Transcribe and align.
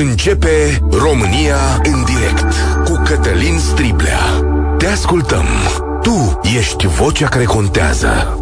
Începe 0.00 0.80
România 0.90 1.80
în 1.82 2.04
direct 2.04 2.54
cu 2.84 3.02
Cătălin 3.04 3.58
Striblea. 3.58 4.18
Te 4.78 4.86
ascultăm. 4.86 5.44
Tu 6.02 6.40
ești 6.56 6.86
vocea 6.86 7.28
care 7.28 7.44
contează. 7.44 8.38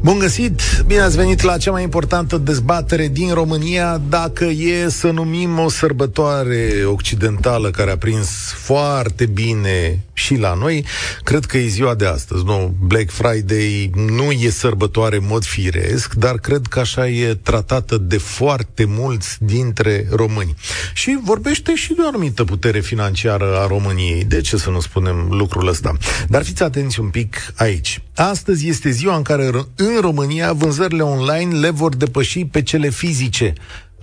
Bun 0.00 0.18
găsit! 0.18 0.60
Bine 0.86 1.00
ați 1.00 1.16
venit 1.16 1.42
la 1.42 1.56
cea 1.56 1.70
mai 1.70 1.82
importantă 1.82 2.36
dezbatere 2.36 3.08
din 3.08 3.32
România, 3.32 4.00
dacă 4.08 4.44
e 4.44 4.88
să 4.88 5.10
numim 5.10 5.58
o 5.58 5.68
sărbătoare 5.68 6.70
occidentală 6.84 7.70
care 7.70 7.90
a 7.90 7.96
prins 7.96 8.28
foarte 8.54 9.26
bine 9.26 10.05
și 10.18 10.34
la 10.34 10.54
noi. 10.54 10.84
Cred 11.24 11.44
că 11.44 11.58
e 11.58 11.66
ziua 11.66 11.94
de 11.94 12.06
astăzi, 12.06 12.44
nu? 12.44 12.74
Black 12.80 13.10
Friday 13.10 13.90
nu 13.94 14.30
e 14.30 14.50
sărbătoare 14.50 15.16
în 15.16 15.26
mod 15.26 15.44
firesc, 15.44 16.14
dar 16.14 16.34
cred 16.38 16.66
că 16.66 16.80
așa 16.80 17.08
e 17.08 17.34
tratată 17.34 17.98
de 17.98 18.18
foarte 18.18 18.84
mulți 18.84 19.36
dintre 19.40 20.06
români. 20.10 20.54
Și 20.94 21.18
vorbește 21.24 21.74
și 21.74 21.94
de 21.94 22.00
o 22.02 22.06
anumită 22.06 22.44
putere 22.44 22.80
financiară 22.80 23.58
a 23.58 23.66
României. 23.66 24.24
De 24.24 24.40
ce 24.40 24.56
să 24.56 24.70
nu 24.70 24.80
spunem 24.80 25.26
lucrul 25.30 25.68
ăsta? 25.68 25.96
Dar 26.28 26.44
fiți 26.44 26.62
atenți 26.62 27.00
un 27.00 27.08
pic 27.08 27.52
aici. 27.56 28.00
Astăzi 28.14 28.68
este 28.68 28.90
ziua 28.90 29.16
în 29.16 29.22
care 29.22 29.50
în 29.76 30.00
România 30.00 30.52
vânzările 30.52 31.02
online 31.02 31.58
le 31.58 31.70
vor 31.70 31.96
depăși 31.96 32.44
pe 32.44 32.62
cele 32.62 32.90
fizice. 32.90 33.52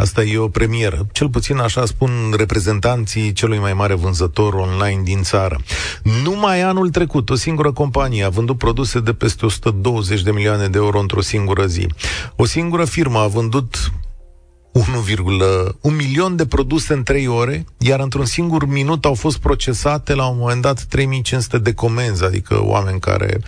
Asta 0.04 0.24
e 0.24 0.38
o 0.38 0.48
premieră. 0.48 1.08
Cel 1.12 1.30
puțin 1.30 1.58
așa 1.58 1.86
spun 1.86 2.12
reprezentanții 2.38 3.34
celui 3.34 3.58
mai 3.58 3.74
mare 3.74 3.94
vânzător 3.94 4.54
online 4.54 5.02
din 5.04 5.22
țară. 5.22 5.60
Numai 6.24 6.62
anul 6.62 6.90
trecut, 6.90 7.30
o 7.30 7.36
singură 7.36 7.72
companie 7.72 8.24
a 8.24 8.30
vândut 8.30 8.58
produse 8.58 9.00
de 9.00 9.14
peste 9.14 9.46
120 9.46 10.22
de 10.22 10.32
milioane 10.32 10.68
de 10.68 10.78
euro 10.78 11.00
într-o 11.00 11.22
singură 11.22 11.66
zi. 11.66 11.88
O 12.36 12.46
singură 12.46 12.86
firmă 12.86 13.20
a 13.20 13.28
vândut 13.28 13.92
1,1 14.74 15.96
milion 15.96 16.36
de 16.36 16.46
produse 16.46 16.94
în 16.94 17.04
3 17.04 17.28
ore, 17.28 17.66
iar 17.78 18.00
într-un 18.00 18.26
singur 18.26 18.66
minut 18.66 19.06
au 19.06 19.14
fost 19.14 19.38
procesate 19.38 20.14
la 20.14 20.26
un 20.26 20.38
moment 20.38 20.62
dat 20.62 20.84
3500 20.84 21.58
de 21.58 21.74
comenzi, 21.74 22.24
adică 22.24 22.64
oameni 22.64 23.00
care 23.00 23.42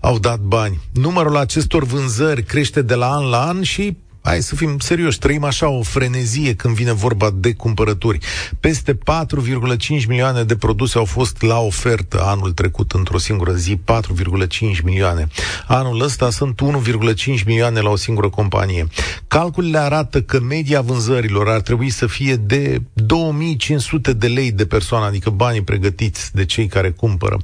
au 0.00 0.18
dat 0.18 0.38
bani. 0.38 0.80
Numărul 0.92 1.36
acestor 1.36 1.84
vânzări 1.84 2.42
crește 2.42 2.82
de 2.82 2.94
la 2.94 3.14
an 3.14 3.24
la 3.28 3.46
an 3.46 3.62
și 3.62 3.96
hai 4.26 4.42
să 4.42 4.54
fim 4.54 4.78
serioși, 4.78 5.18
trăim 5.18 5.44
așa 5.44 5.68
o 5.68 5.82
frenezie 5.82 6.54
când 6.54 6.74
vine 6.74 6.92
vorba 6.92 7.30
de 7.34 7.52
cumpărături. 7.52 8.18
Peste 8.60 8.94
4,5 8.94 8.98
milioane 10.08 10.42
de 10.42 10.56
produse 10.56 10.98
au 10.98 11.04
fost 11.04 11.42
la 11.42 11.58
ofertă 11.58 12.22
anul 12.22 12.52
trecut 12.52 12.92
într-o 12.92 13.18
singură 13.18 13.52
zi, 13.52 13.76
4,5 13.76 14.82
milioane. 14.84 15.28
Anul 15.66 16.00
ăsta 16.00 16.30
sunt 16.30 16.60
1,5 16.62 17.44
milioane 17.44 17.80
la 17.80 17.90
o 17.90 17.96
singură 17.96 18.28
companie. 18.28 18.86
Calculele 19.28 19.78
arată 19.78 20.22
că 20.22 20.40
media 20.40 20.80
vânzărilor 20.80 21.48
ar 21.48 21.60
trebui 21.60 21.90
să 21.90 22.06
fie 22.06 22.36
de 22.36 22.82
2500 22.92 24.12
de 24.12 24.26
lei 24.26 24.52
de 24.52 24.66
persoană, 24.66 25.06
adică 25.06 25.30
banii 25.30 25.62
pregătiți 25.62 26.34
de 26.34 26.44
cei 26.44 26.66
care 26.66 26.90
cumpără. 26.90 27.36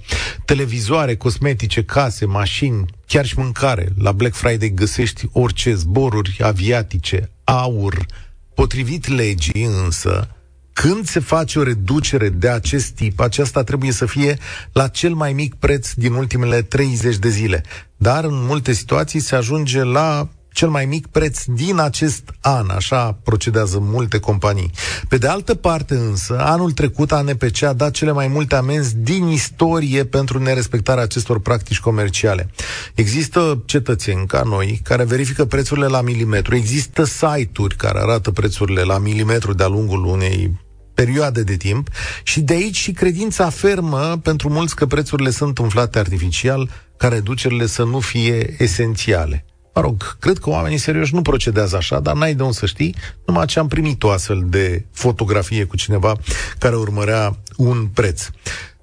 Televizoare, 0.45 1.17
cosmetice, 1.17 1.83
case, 1.83 2.25
mașini, 2.25 2.85
chiar 3.07 3.27
și 3.27 3.39
mâncare. 3.39 3.89
La 3.99 4.13
Black 4.13 4.35
Friday 4.35 4.73
găsești 4.75 5.29
orice 5.33 5.75
zboruri 5.75 6.39
aviatice, 6.43 7.31
aur. 7.45 8.07
Potrivit 8.55 9.09
legii 9.09 9.65
însă, 9.65 10.29
când 10.73 11.07
se 11.07 11.21
face 11.21 11.59
o 11.59 11.63
reducere 11.63 12.29
de 12.29 12.49
acest 12.49 12.91
tip, 12.91 13.21
aceasta 13.21 13.63
trebuie 13.63 13.93
să 13.93 14.07
fie 14.07 14.39
la 14.73 14.89
cel 14.89 15.15
mai 15.15 15.33
mic 15.33 15.55
preț 15.55 15.93
din 15.93 16.13
ultimele 16.13 16.63
30 16.63 17.17
de 17.17 17.29
zile. 17.29 17.63
Dar 17.97 18.25
în 18.25 18.45
multe 18.47 18.73
situații 18.73 19.21
se 19.21 19.35
ajunge 19.35 19.83
la 19.83 20.29
cel 20.53 20.69
mai 20.69 20.87
mic 20.87 21.07
preț 21.07 21.45
din 21.45 21.79
acest 21.79 22.23
an, 22.41 22.71
așa 22.71 23.19
procedează 23.23 23.79
multe 23.81 24.19
companii. 24.19 24.71
Pe 25.09 25.17
de 25.17 25.27
altă 25.27 25.55
parte 25.55 25.95
însă, 25.95 26.37
anul 26.41 26.73
trecut 26.73 27.13
ANPC 27.13 27.63
a 27.63 27.73
dat 27.73 27.91
cele 27.91 28.13
mai 28.13 28.29
multe 28.29 28.55
amenzi 28.55 28.97
din 28.97 29.29
istorie 29.29 30.05
pentru 30.05 30.39
nerespectarea 30.39 31.03
acestor 31.03 31.41
practici 31.41 31.81
comerciale. 31.81 32.51
Există 32.95 33.63
cetățeni 33.67 34.27
ca 34.27 34.43
noi 34.43 34.81
care 34.85 35.05
verifică 35.05 35.45
prețurile 35.45 35.87
la 35.87 36.01
milimetru, 36.01 36.55
există 36.55 37.05
site-uri 37.05 37.77
care 37.77 37.99
arată 37.99 38.31
prețurile 38.31 38.83
la 38.83 38.99
milimetru 38.99 39.53
de-a 39.53 39.67
lungul 39.67 40.05
unei 40.05 40.61
perioade 40.95 41.43
de 41.43 41.57
timp 41.57 41.89
și 42.23 42.41
de 42.41 42.53
aici 42.53 42.77
și 42.77 42.93
credința 42.93 43.51
fermă 43.51 44.21
pentru 44.23 44.49
mulți 44.49 44.77
că 44.77 44.87
prețurile 44.87 45.31
sunt 45.31 45.59
umflate 45.59 45.99
artificial, 45.99 46.71
ca 46.97 47.09
reducerile 47.09 47.67
să 47.67 47.85
nu 47.85 48.01
fie 48.01 48.55
esențiale. 48.59 49.45
Mă 49.75 49.81
rog, 49.81 50.19
cred 50.19 50.39
că 50.39 50.51
oamenii 50.51 50.79
serioși 50.79 51.15
nu 51.15 51.23
procedează 51.23 51.77
așa, 51.77 52.01
dar 52.01 52.15
n-ai 52.15 52.35
de 52.35 52.43
unde 52.43 52.55
să 52.55 52.67
știi, 52.67 52.95
numai 53.27 53.47
ce 53.47 53.59
am 53.59 53.69
primit 53.69 54.03
o 54.03 54.11
astfel 54.11 54.45
de 54.47 54.85
fotografie 54.93 55.65
cu 55.65 55.77
cineva 55.77 56.17
care 56.59 56.77
urmărea 56.77 57.37
un 57.57 57.87
preț. 57.95 58.29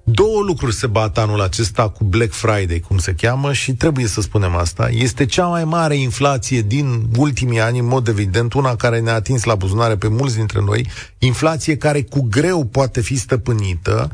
Două 0.04 0.42
lucruri 0.42 0.74
se 0.74 0.86
bat 0.86 1.18
anul 1.18 1.40
acesta 1.40 1.88
cu 1.88 2.04
Black 2.04 2.32
Friday, 2.32 2.82
cum 2.88 2.98
se 2.98 3.14
cheamă, 3.14 3.52
și 3.52 3.72
trebuie 3.72 4.06
să 4.06 4.20
spunem 4.20 4.54
asta. 4.54 4.88
Este 4.90 5.26
cea 5.26 5.46
mai 5.46 5.64
mare 5.64 5.96
inflație 5.96 6.62
din 6.62 7.02
ultimii 7.16 7.60
ani, 7.60 7.78
în 7.78 7.86
mod 7.86 8.08
evident, 8.08 8.52
una 8.52 8.76
care 8.76 9.00
ne-a 9.00 9.14
atins 9.14 9.44
la 9.44 9.54
buzunare 9.54 9.96
pe 9.96 10.08
mulți 10.08 10.36
dintre 10.36 10.60
noi, 10.60 10.86
inflație 11.18 11.76
care 11.76 12.02
cu 12.02 12.26
greu 12.30 12.64
poate 12.64 13.00
fi 13.00 13.16
stăpânită, 13.16 14.10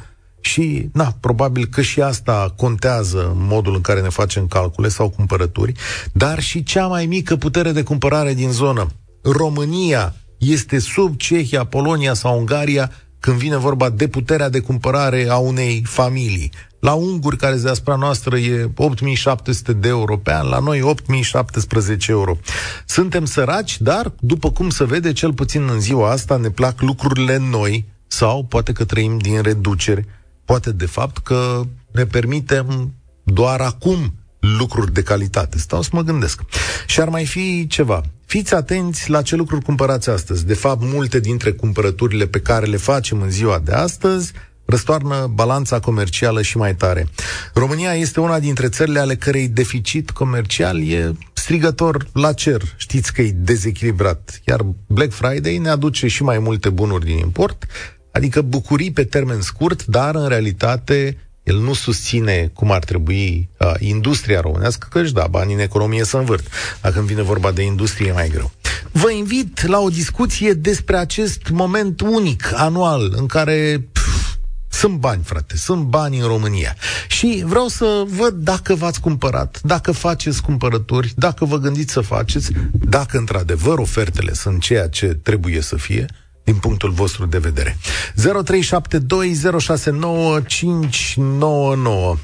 și, 0.46 0.88
na, 0.92 1.16
probabil 1.20 1.66
că 1.66 1.82
și 1.82 2.00
asta 2.00 2.54
contează 2.56 3.32
în 3.34 3.46
modul 3.46 3.74
în 3.74 3.80
care 3.80 4.00
ne 4.00 4.08
facem 4.08 4.46
calcule 4.46 4.88
sau 4.88 5.08
cumpărături, 5.08 5.72
dar 6.12 6.40
și 6.40 6.62
cea 6.62 6.86
mai 6.86 7.06
mică 7.06 7.36
putere 7.36 7.72
de 7.72 7.82
cumpărare 7.82 8.34
din 8.34 8.50
zonă. 8.50 8.86
România 9.22 10.14
este 10.38 10.78
sub 10.78 11.16
Cehia, 11.16 11.64
Polonia 11.64 12.14
sau 12.14 12.38
Ungaria 12.38 12.92
când 13.20 13.36
vine 13.36 13.56
vorba 13.56 13.90
de 13.90 14.08
puterea 14.08 14.48
de 14.48 14.60
cumpărare 14.60 15.26
a 15.28 15.36
unei 15.36 15.82
familii. 15.86 16.50
La 16.80 16.92
unguri, 16.92 17.36
care 17.36 17.56
deasupra 17.56 17.94
noastră 17.94 18.36
e 18.36 18.70
8700 18.76 19.72
de 19.72 19.88
euro 19.88 20.16
pe 20.16 20.32
an, 20.32 20.48
la 20.48 20.58
noi 20.58 20.82
8017 20.82 22.10
euro. 22.10 22.38
Suntem 22.86 23.24
săraci, 23.24 23.80
dar, 23.80 24.12
după 24.20 24.50
cum 24.50 24.70
se 24.70 24.84
vede, 24.84 25.12
cel 25.12 25.32
puțin 25.32 25.68
în 25.68 25.80
ziua 25.80 26.10
asta 26.10 26.36
ne 26.36 26.50
plac 26.50 26.80
lucrurile 26.80 27.36
noi, 27.50 27.84
sau 28.06 28.44
poate 28.44 28.72
că 28.72 28.84
trăim 28.84 29.18
din 29.18 29.42
reduceri 29.42 30.06
Poate, 30.46 30.72
de 30.72 30.86
fapt, 30.86 31.18
că 31.18 31.62
ne 31.90 32.04
permitem 32.04 32.94
doar 33.22 33.60
acum 33.60 34.14
lucruri 34.58 34.92
de 34.92 35.02
calitate. 35.02 35.58
Stau 35.58 35.82
să 35.82 35.88
mă 35.92 36.02
gândesc. 36.02 36.40
Și 36.86 37.00
ar 37.00 37.08
mai 37.08 37.26
fi 37.26 37.66
ceva. 37.66 38.02
Fiți 38.26 38.54
atenți 38.54 39.10
la 39.10 39.22
ce 39.22 39.36
lucruri 39.36 39.64
cumpărați 39.64 40.10
astăzi. 40.10 40.46
De 40.46 40.54
fapt, 40.54 40.82
multe 40.82 41.20
dintre 41.20 41.52
cumpărăturile 41.52 42.26
pe 42.26 42.40
care 42.40 42.66
le 42.66 42.76
facem 42.76 43.20
în 43.20 43.30
ziua 43.30 43.58
de 43.58 43.72
astăzi 43.72 44.32
răstoarnă 44.66 45.30
balanța 45.34 45.80
comercială 45.80 46.42
și 46.42 46.56
mai 46.56 46.74
tare. 46.74 47.08
România 47.54 47.94
este 47.94 48.20
una 48.20 48.38
dintre 48.38 48.68
țările 48.68 48.98
ale 48.98 49.16
cărei 49.16 49.48
deficit 49.48 50.10
comercial 50.10 50.88
e 50.88 51.12
strigător 51.32 52.06
la 52.12 52.32
cer. 52.32 52.62
Știți 52.76 53.12
că 53.12 53.22
e 53.22 53.30
dezechilibrat. 53.30 54.40
Iar 54.46 54.66
Black 54.86 55.12
Friday 55.12 55.58
ne 55.58 55.68
aduce 55.68 56.06
și 56.06 56.22
mai 56.22 56.38
multe 56.38 56.68
bunuri 56.68 57.04
din 57.04 57.18
import, 57.18 57.66
Adică 58.16 58.42
bucurii 58.42 58.92
pe 58.92 59.04
termen 59.04 59.40
scurt, 59.40 59.84
dar 59.84 60.14
în 60.14 60.28
realitate 60.28 61.16
el 61.42 61.58
nu 61.58 61.74
susține 61.74 62.50
cum 62.54 62.70
ar 62.70 62.84
trebui 62.84 63.48
uh, 63.58 63.72
industria 63.78 64.40
românească, 64.40 64.86
că 64.90 64.98
își 64.98 65.12
da 65.12 65.26
bani 65.30 65.52
în 65.52 65.58
economie 65.58 66.04
să 66.04 66.16
învârt. 66.16 66.46
Dacă 66.80 66.98
îmi 66.98 67.06
vine 67.06 67.22
vorba 67.22 67.50
de 67.50 67.62
industrie, 67.62 68.08
e 68.08 68.12
mai 68.12 68.28
greu. 68.28 68.50
Vă 68.92 69.10
invit 69.10 69.66
la 69.66 69.78
o 69.78 69.88
discuție 69.88 70.52
despre 70.52 70.96
acest 70.96 71.48
moment 71.52 72.00
unic, 72.00 72.52
anual, 72.54 73.12
în 73.16 73.26
care 73.26 73.86
pf, 73.92 74.36
sunt 74.70 74.98
bani, 74.98 75.22
frate, 75.22 75.56
sunt 75.56 75.82
bani 75.82 76.18
în 76.18 76.26
România. 76.26 76.76
Și 77.08 77.42
vreau 77.46 77.68
să 77.68 78.04
văd 78.06 78.34
dacă 78.34 78.74
v-ați 78.74 79.00
cumpărat, 79.00 79.60
dacă 79.62 79.92
faceți 79.92 80.42
cumpărături, 80.42 81.12
dacă 81.16 81.44
vă 81.44 81.58
gândiți 81.58 81.92
să 81.92 82.00
faceți, 82.00 82.50
dacă 82.72 83.18
într-adevăr 83.18 83.78
ofertele 83.78 84.32
sunt 84.32 84.60
ceea 84.60 84.88
ce 84.88 85.06
trebuie 85.06 85.60
să 85.60 85.76
fie, 85.76 86.06
din 86.46 86.56
punctul 86.56 86.90
vostru 86.90 87.26
de 87.26 87.38
vedere. 87.38 87.76
0372069599. 88.14 88.20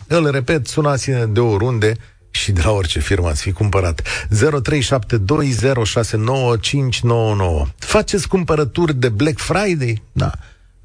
Îl 0.06 0.30
repet, 0.30 0.66
sunați-ne 0.66 1.26
de 1.26 1.40
oriunde 1.40 1.96
și 2.30 2.52
de 2.52 2.60
la 2.64 2.70
orice 2.70 3.00
firmă 3.00 3.28
ați 3.28 3.42
fi 3.42 3.52
cumpărat. 3.52 4.02
0372069599. 4.02 4.06
Faceți 7.78 8.28
cumpărături 8.28 8.94
de 8.94 9.08
Black 9.08 9.38
Friday? 9.38 10.02
Da. 10.12 10.32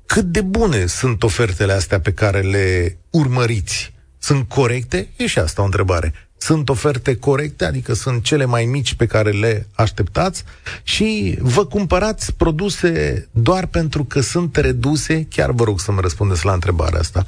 Cât 0.06 0.26
de 0.26 0.42
bune 0.42 0.86
sunt 0.86 1.24
ofertele 1.24 1.74
astea 1.74 2.00
pe 2.00 2.14
care 2.14 2.42
le 2.42 2.98
urmăriți? 3.10 3.94
Sunt 4.18 4.48
corecte? 4.48 5.10
E 5.16 5.28
și 5.28 5.40
asta 5.40 5.62
o 5.62 5.66
întrebare 5.66 6.14
sunt 6.48 6.70
oferte 6.70 7.16
corecte, 7.16 7.66
adică 7.66 7.94
sunt 7.94 8.24
cele 8.24 8.46
mai 8.46 8.66
mici 8.66 8.94
pe 8.94 9.06
care 9.06 9.32
le 9.32 9.68
așteptați 9.76 10.44
și 10.84 11.38
vă 11.42 11.66
cumpărați 11.66 12.34
produse 12.34 13.28
doar 13.32 13.66
pentru 13.66 14.04
că 14.04 14.22
sunt 14.22 14.56
reduse, 14.56 15.28
chiar 15.30 15.52
vă 15.52 15.64
rog 15.64 15.80
să-mi 15.80 16.02
răspundeți 16.02 16.46
la 16.46 16.54
întrebarea 16.54 17.00
asta, 17.00 17.26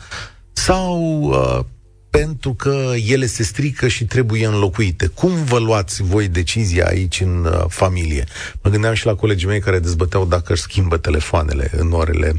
sau 0.52 1.22
uh, 1.22 1.60
pentru 2.10 2.54
că 2.54 2.92
ele 3.08 3.26
se 3.26 3.44
strică 3.44 3.88
și 3.88 4.06
trebuie 4.06 4.46
înlocuite. 4.46 5.08
Cum 5.08 5.44
vă 5.44 5.60
luați 5.60 6.04
voi 6.04 6.28
decizia 6.28 6.88
aici 6.88 7.22
în 7.22 7.46
uh, 7.46 7.64
familie? 7.68 8.24
Mă 8.64 8.70
gândeam 8.70 8.94
și 8.94 9.06
la 9.06 9.16
colegii 9.16 9.48
mei 9.48 9.60
care 9.60 9.80
dezbăteau 9.80 10.26
dacă 10.26 10.54
își 10.54 10.62
schimbă 10.62 10.98
telefoanele 10.98 11.70
în 11.78 11.92
orele 11.92 12.34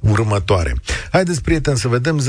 următoare. 0.00 0.74
Haideți, 1.12 1.42
prieteni, 1.42 1.76
să 1.76 1.88
vedem 1.88 2.20
0372069599. 2.20 2.24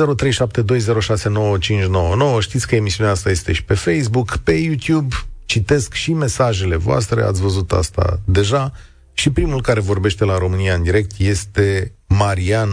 Știți 2.40 2.68
că 2.68 2.76
emisiunea 2.76 3.12
asta 3.12 3.30
este 3.30 3.54
și 3.54 3.64
pe 3.64 3.74
Facebook, 3.74 4.38
pe 4.38 4.52
YouTube. 4.52 5.16
Citesc 5.46 5.94
și 5.94 6.14
mesajele 6.14 6.76
voastre, 6.76 7.22
ați 7.22 7.42
văzut 7.42 7.72
asta 7.72 8.20
deja. 8.26 8.72
Și 9.14 9.32
primul 9.32 9.62
care 9.62 9.80
vorbește 9.80 10.26
la 10.26 10.38
România 10.38 10.74
în 10.74 10.84
direct 10.84 11.12
este 11.18 11.94
Marian. 12.08 12.70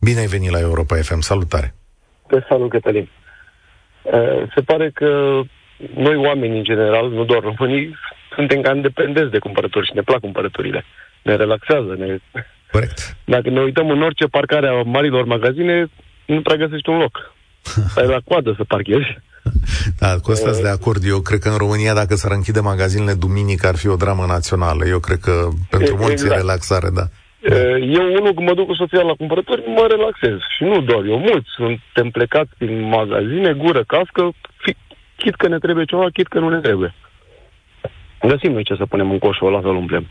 Bine 0.00 0.18
ai 0.18 0.26
venit 0.26 0.50
la 0.50 0.60
Europa 0.60 0.96
FM. 0.96 1.20
Salutare! 1.20 1.74
Te 2.26 2.36
salut, 2.48 2.70
Cătălin. 2.70 3.08
Se 4.54 4.60
pare 4.60 4.90
că 4.94 5.40
noi 5.94 6.16
oamenii 6.16 6.58
în 6.58 6.64
general, 6.64 7.10
nu 7.10 7.24
doar 7.24 7.42
românii, 7.42 7.96
suntem 8.34 8.60
cam 8.60 8.80
dependenți 8.80 9.30
de 9.30 9.38
cumpărături 9.38 9.86
și 9.86 9.94
ne 9.94 10.02
plac 10.02 10.20
cumpărăturile. 10.20 10.84
Ne 11.22 11.36
relaxează. 11.36 11.94
Ne... 11.98 12.18
Corect. 12.70 13.16
Dacă 13.34 13.50
ne 13.50 13.60
uităm 13.60 13.90
în 13.90 14.02
orice 14.02 14.24
parcare 14.24 14.68
a 14.68 14.82
marilor 14.82 15.24
magazine, 15.24 15.86
nu 16.26 16.42
prea 16.42 16.56
găsești 16.56 16.88
un 16.88 16.98
loc. 16.98 17.34
Stai 17.92 18.06
la 18.06 18.20
coadă 18.24 18.54
să 18.56 18.64
parchezi. 18.64 19.18
Da, 19.98 20.16
cu 20.22 20.30
asta 20.30 20.50
de 20.62 20.68
acord. 20.68 21.02
Eu 21.04 21.20
cred 21.20 21.40
că 21.40 21.48
în 21.48 21.56
România, 21.56 21.94
dacă 21.94 22.14
s-ar 22.14 22.32
închide 22.32 22.60
magazinele 22.60 23.14
duminică, 23.14 23.66
ar 23.66 23.76
fi 23.76 23.88
o 23.88 23.96
dramă 23.96 24.24
națională. 24.28 24.86
Eu 24.86 24.98
cred 24.98 25.18
că 25.18 25.48
pentru 25.70 25.96
mulți 25.96 26.12
exact. 26.12 26.32
e 26.32 26.36
relaxare, 26.36 26.88
da. 26.94 27.06
Eu, 27.80 28.12
unul, 28.18 28.34
când 28.34 28.48
mă 28.48 28.54
duc 28.54 28.66
cu 28.66 28.74
soția 28.74 29.02
la 29.02 29.12
cumpărături, 29.12 29.62
mă 29.66 29.86
relaxez. 29.88 30.38
Și 30.56 30.64
nu 30.64 30.80
doar 30.80 31.04
eu, 31.04 31.18
mulți 31.18 31.48
suntem 31.56 32.10
plecați 32.10 32.50
din 32.58 32.88
magazine, 32.88 33.52
gură, 33.52 33.84
cască, 33.86 34.30
fi, 34.56 34.74
chit 35.16 35.34
că 35.34 35.48
ne 35.48 35.58
trebuie 35.58 35.84
ceva, 35.84 36.06
chit 36.12 36.26
că 36.26 36.38
nu 36.38 36.48
ne 36.48 36.60
trebuie. 36.60 36.94
Găsim 38.22 38.52
noi 38.52 38.64
ce 38.64 38.74
să 38.74 38.86
punem 38.86 39.10
în 39.10 39.18
coșul 39.18 39.46
ăla 39.46 39.60
să-l 39.60 39.76
umplem. 39.76 40.06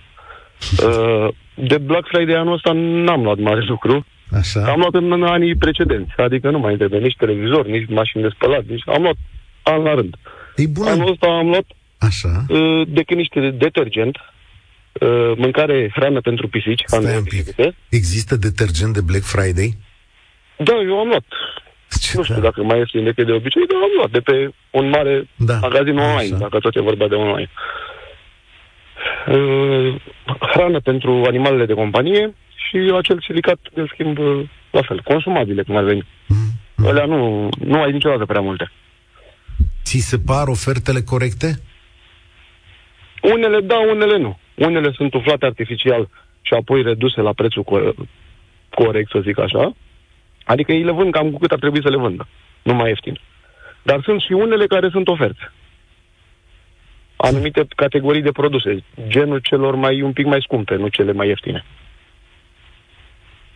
De 1.53 1.77
Black 1.77 2.07
Friday 2.07 2.35
anul 2.35 2.53
ăsta 2.53 2.71
n-am 2.73 3.23
luat 3.23 3.37
mare 3.37 3.63
lucru. 3.67 4.05
Așa. 4.37 4.59
Am 4.59 4.79
luat 4.79 4.93
în 4.93 5.23
anii 5.23 5.55
precedenți, 5.55 6.13
adică 6.17 6.49
nu 6.49 6.59
mai 6.59 6.75
trebuie 6.75 6.99
nici 6.99 7.15
televizor, 7.17 7.65
nici 7.65 7.89
mașini 7.89 8.23
de 8.23 8.29
spălat, 8.29 8.63
nici 8.63 8.83
am 8.85 9.01
luat 9.01 9.15
an 9.63 9.81
la 9.83 9.93
rând. 9.93 10.15
E 10.55 10.67
bună. 10.67 10.89
Anul 10.89 11.11
ăsta 11.11 11.27
am 11.27 11.47
luat 11.47 11.65
Așa. 11.99 12.45
decât 12.87 13.17
niște 13.17 13.49
detergent, 13.49 14.17
Uh, 14.99 15.31
mâncare, 15.37 15.91
hrană 15.93 16.21
pentru 16.21 16.47
pisici. 16.47 16.83
Stai 16.85 17.17
un 17.17 17.23
pic. 17.23 17.55
Există 17.89 18.35
detergent 18.35 18.93
de 18.93 19.01
Black 19.01 19.23
Friday? 19.23 19.77
Da, 20.57 20.73
eu 20.73 20.99
am 20.99 21.07
luat. 21.07 21.25
Ce 22.01 22.17
nu 22.17 22.23
știu 22.23 22.35
da. 22.35 22.41
dacă 22.41 22.63
mai 22.63 22.81
este 22.81 22.99
decât 22.99 23.25
de 23.25 23.31
obicei, 23.31 23.65
dar 23.67 23.81
am 23.81 23.89
luat 23.95 24.11
de 24.11 24.19
pe 24.19 24.53
un 24.71 24.89
mare 24.89 25.27
da. 25.35 25.57
magazin 25.61 25.97
online, 25.97 26.35
Așa. 26.35 26.37
dacă 26.37 26.59
tot 26.59 26.75
e 26.75 26.81
vorba 26.81 27.07
de 27.07 27.15
online. 27.15 27.49
Uh, 29.27 30.01
hrană 30.53 30.79
pentru 30.79 31.23
animalele 31.27 31.65
de 31.65 31.73
companie 31.73 32.35
și 32.55 32.91
acel 32.97 33.23
silicat 33.27 33.59
de 33.73 33.85
schimb 33.93 34.17
uh, 34.17 34.49
la 34.71 34.81
fel, 34.81 35.01
consumabile, 35.03 35.63
cum 35.63 35.75
ar 35.75 35.83
veni. 35.83 36.07
Mm. 36.27 36.85
Alea 36.87 37.05
nu, 37.05 37.49
nu 37.59 37.81
ai 37.81 37.91
niciodată 37.91 38.25
prea 38.25 38.41
multe. 38.41 38.71
Ți 39.83 39.97
se 39.97 40.17
par 40.19 40.47
ofertele 40.47 41.01
corecte? 41.01 41.59
Unele 43.21 43.59
da, 43.59 43.77
unele 43.77 44.17
nu. 44.17 44.37
Unele 44.55 44.91
sunt 44.91 45.13
umflate 45.13 45.45
artificial 45.45 46.09
și 46.41 46.53
apoi 46.53 46.81
reduse 46.81 47.21
la 47.21 47.33
prețul 47.33 47.63
co- 47.63 48.07
corect, 48.69 49.09
să 49.09 49.19
zic 49.19 49.39
așa. 49.39 49.75
Adică 50.43 50.71
ei 50.71 50.83
le 50.83 50.91
vând 50.91 51.11
cam 51.11 51.31
cu 51.31 51.37
cât 51.37 51.51
ar 51.51 51.59
trebui 51.59 51.81
să 51.81 51.89
le 51.89 51.97
vândă. 51.97 52.27
Nu 52.63 52.73
mai 52.73 52.87
ieftin. 52.87 53.19
Dar 53.83 54.01
sunt 54.03 54.21
și 54.21 54.31
unele 54.31 54.67
care 54.67 54.89
sunt 54.89 55.07
oferte. 55.07 55.51
Anumite 57.15 57.67
categorii 57.75 58.21
de 58.21 58.31
produse, 58.31 58.83
genul 59.07 59.39
celor 59.39 59.75
mai 59.75 60.01
un 60.01 60.13
pic 60.13 60.25
mai 60.25 60.41
scumpe, 60.41 60.75
nu 60.75 60.87
cele 60.87 61.11
mai 61.11 61.27
ieftine. 61.27 61.65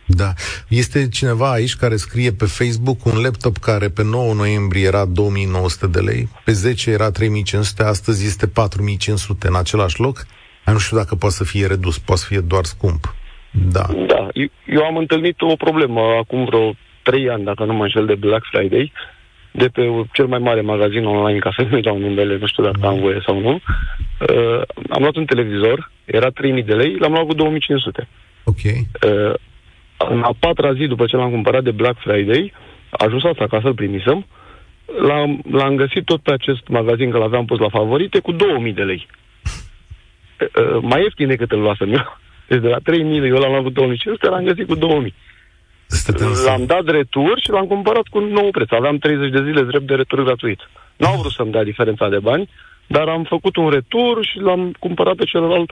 Da. 0.06 0.32
Este 0.68 1.08
cineva 1.08 1.50
aici 1.50 1.76
care 1.76 1.96
scrie 1.96 2.32
pe 2.32 2.44
Facebook 2.44 3.04
un 3.04 3.22
laptop 3.22 3.56
care 3.56 3.88
pe 3.88 4.02
9 4.04 4.34
noiembrie 4.34 4.86
era 4.86 5.04
2900 5.04 5.86
de 5.86 6.00
lei, 6.00 6.28
pe 6.44 6.52
10 6.52 6.90
era 6.90 7.10
3500, 7.10 7.82
astăzi 7.82 8.26
este 8.26 8.46
4500 8.46 9.46
în 9.46 9.56
același 9.56 10.00
loc. 10.00 10.26
Nu 10.66 10.78
știu 10.78 10.96
dacă 10.96 11.14
poate 11.14 11.34
să 11.34 11.44
fie 11.44 11.66
redus, 11.66 11.98
poate 11.98 12.20
să 12.20 12.26
fie 12.28 12.40
doar 12.40 12.64
scump. 12.64 13.14
Da. 13.50 13.86
Da. 14.06 14.28
Eu, 14.32 14.48
eu 14.66 14.84
am 14.84 14.96
întâlnit 14.96 15.40
o 15.40 15.56
problemă 15.56 16.00
acum 16.20 16.44
vreo 16.44 16.74
3 17.02 17.28
ani, 17.28 17.44
dacă 17.44 17.64
nu 17.64 17.72
mă 17.72 17.82
înșel, 17.82 18.06
de 18.06 18.14
Black 18.14 18.44
Friday, 18.52 18.92
de 19.52 19.66
pe 19.66 19.82
cel 20.12 20.26
mai 20.26 20.38
mare 20.38 20.60
magazin 20.60 21.04
online, 21.04 21.38
ca 21.38 21.52
să 21.56 21.66
nu 21.70 21.80
dau 21.80 21.98
numele, 21.98 22.38
nu 22.38 22.46
știu 22.46 22.62
dacă 22.62 22.86
am 22.86 23.00
voie 23.00 23.22
sau 23.26 23.40
nu. 23.40 23.52
Uh, 23.52 24.62
am 24.88 25.02
luat 25.02 25.16
un 25.16 25.24
televizor, 25.24 25.90
era 26.04 26.28
3000 26.28 26.62
de 26.62 26.74
lei, 26.74 26.96
l-am 26.98 27.12
luat 27.12 27.26
cu 27.26 27.34
2500. 27.34 28.08
Ok. 28.44 28.62
Uh, 28.64 29.34
în 30.08 30.22
a 30.22 30.34
patra 30.38 30.72
zi 30.74 30.86
după 30.86 31.04
ce 31.06 31.16
l-am 31.16 31.30
cumpărat 31.30 31.62
de 31.62 31.70
Black 31.70 31.98
Friday, 31.98 32.52
a 32.90 33.04
ajuns 33.04 33.24
asta 33.24 33.46
ca 33.46 33.60
să-l 33.62 33.74
primisem, 33.74 34.26
l-am, 35.00 35.42
l-am 35.50 35.76
găsit 35.76 36.04
tot 36.04 36.22
pe 36.22 36.32
acest 36.32 36.68
magazin, 36.68 37.10
că 37.10 37.18
l-aveam 37.18 37.44
pus 37.44 37.58
la 37.58 37.68
favorite, 37.68 38.18
cu 38.18 38.32
2000 38.32 38.72
de 38.72 38.82
lei. 38.82 39.06
Uh, 40.40 40.78
mai 40.80 41.02
ieftin 41.02 41.28
decât 41.28 41.52
îl 41.52 41.60
luasem 41.60 41.92
eu. 41.92 42.18
Deci 42.48 42.60
de 42.60 42.68
la 42.68 42.78
3000 42.78 43.28
eu 43.28 43.36
l-am 43.36 43.50
luat 43.50 43.62
cu 43.62 43.70
2500, 43.70 44.28
l-am 44.28 44.44
găsit 44.44 44.66
cu 44.66 44.74
2000. 44.74 45.14
L-am 46.44 46.66
dat 46.66 46.84
retur 46.84 47.40
și 47.40 47.50
l-am 47.50 47.66
cumpărat 47.66 48.06
cu 48.10 48.18
un 48.18 48.28
nou 48.28 48.50
preț. 48.50 48.70
Aveam 48.70 48.98
30 48.98 49.30
de 49.30 49.42
zile 49.44 49.62
drept 49.62 49.86
de 49.86 49.94
retur 49.94 50.24
gratuit. 50.24 50.60
N-au 50.96 51.16
vrut 51.18 51.32
să-mi 51.32 51.50
dea 51.50 51.64
diferența 51.64 52.08
de 52.08 52.18
bani, 52.18 52.48
dar 52.86 53.08
am 53.08 53.22
făcut 53.22 53.56
un 53.56 53.68
retur 53.68 54.24
și 54.24 54.38
l-am 54.38 54.74
cumpărat 54.78 55.14
pe 55.14 55.24
celălalt 55.24 55.70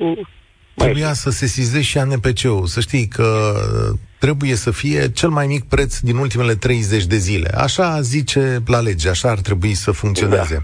Trebuia 0.84 1.12
să 1.12 1.30
se 1.30 1.46
sizeze 1.46 1.80
și 1.80 1.98
ANPC-ul. 1.98 2.66
Să 2.66 2.80
știi 2.80 3.08
că 3.08 3.54
trebuie 4.18 4.54
să 4.54 4.70
fie 4.70 5.10
cel 5.10 5.28
mai 5.28 5.46
mic 5.46 5.64
preț 5.64 5.98
din 5.98 6.16
ultimele 6.16 6.54
30 6.54 7.04
de 7.04 7.16
zile. 7.16 7.48
Așa 7.48 8.00
zice 8.00 8.62
la 8.66 8.80
lege, 8.80 9.08
așa 9.08 9.30
ar 9.30 9.38
trebui 9.40 9.74
să 9.74 9.90
funcționeze. 9.90 10.54
Da. 10.54 10.62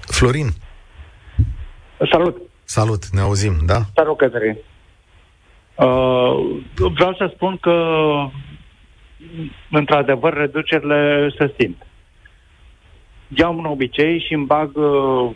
Florin. 0.00 0.48
Salut. 2.10 2.36
Salut, 2.64 3.06
ne 3.06 3.20
auzim, 3.20 3.54
da? 3.66 3.80
Salut, 3.94 4.16
Cătălin. 4.16 4.56
Uh, 5.74 6.62
vreau 6.94 7.14
să 7.14 7.30
spun 7.34 7.56
că, 7.56 7.74
într-adevăr, 9.70 10.32
reducerile 10.32 11.28
se 11.38 11.54
simt. 11.58 11.86
Iau 13.28 13.58
un 13.58 13.64
obicei 13.64 14.24
și 14.26 14.34
îmi 14.34 14.46
bag 14.46 14.76
uh, 14.76 15.30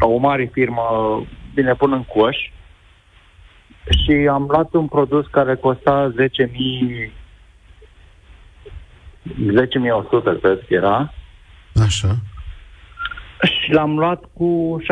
o 0.00 0.16
mare 0.16 0.50
firmă, 0.52 0.82
bine 1.54 1.74
pun 1.74 1.92
în 1.92 2.04
coș, 2.04 2.36
și 3.90 4.28
am 4.30 4.46
luat 4.50 4.74
un 4.74 4.86
produs 4.86 5.26
care 5.26 5.56
costa 5.56 6.12
10.000 6.12 7.18
10.100, 9.28 10.40
cred 10.40 10.64
că 10.68 10.74
era. 10.74 11.14
Așa. 11.82 12.16
Și 13.42 13.72
l-am 13.72 13.98
luat 13.98 14.24
cu 14.32 14.78
6.900, 14.82 14.86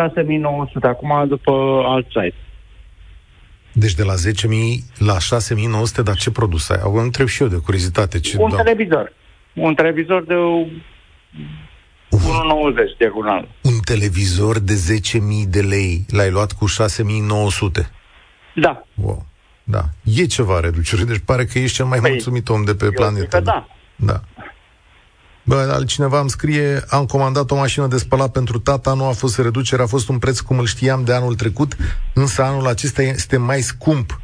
acum 0.83 1.25
după 1.29 1.83
alt 1.87 2.07
site. 2.07 2.35
Deci 3.73 3.95
de 3.95 4.03
la 4.03 4.15
10.000 4.15 4.19
la 4.99 5.17
6.900, 5.17 5.19
dar 6.05 6.15
ce 6.15 6.31
produs 6.31 6.69
ai? 6.69 6.79
Acum 6.83 6.99
întreb 6.99 7.27
și 7.27 7.43
eu 7.43 7.49
de 7.49 7.57
curiozitate. 7.57 8.21
Ce 8.21 8.37
un 8.39 8.51
da. 8.51 8.57
televizor. 8.57 9.13
Un 9.55 9.75
televizor 9.75 10.25
de 10.25 10.35
1,90 10.35 10.39
diagonal. 12.99 13.49
Un 13.63 13.79
televizor 13.85 14.59
de 14.59 14.75
10.000 14.75 15.19
de 15.49 15.61
lei 15.61 16.05
l-ai 16.11 16.31
luat 16.31 16.53
cu 16.53 16.67
6.900? 16.69 16.75
Da. 18.57 18.87
Wow. 18.95 19.27
Da. 19.65 19.85
E 20.05 20.27
ceva 20.27 20.61
reducere, 20.61 21.05
deci 21.05 21.23
pare 21.25 21.45
că 21.45 21.59
ești 21.59 21.77
cel 21.77 21.85
mai 21.85 21.99
păi, 21.99 22.11
mulțumit 22.11 22.49
om 22.49 22.65
de 22.65 22.75
pe 22.75 22.91
planetă. 22.91 23.41
Da. 23.41 23.67
Da. 23.97 24.21
Bă, 25.43 25.71
altcineva 25.75 26.21
îmi 26.21 26.31
scrie, 26.31 26.81
am 26.89 27.07
comandat 27.07 27.51
o 27.51 27.57
mașină 27.57 27.87
de 27.87 27.97
spălat 27.97 28.33
pentru 28.33 28.59
tata, 28.59 28.95
nu 28.95 29.05
a 29.05 29.13
fost 29.13 29.39
reducere, 29.39 29.83
a 29.83 29.87
fost 29.87 30.09
un 30.09 30.19
preț 30.19 30.41
cum 30.41 30.59
îl 30.59 30.67
știam 30.67 31.05
de 31.05 31.13
anul 31.13 31.35
trecut, 31.35 31.77
însă 32.15 32.43
anul 32.43 32.67
acesta 32.67 33.03
este 33.03 33.37
mai 33.37 33.61
scump. 33.61 34.21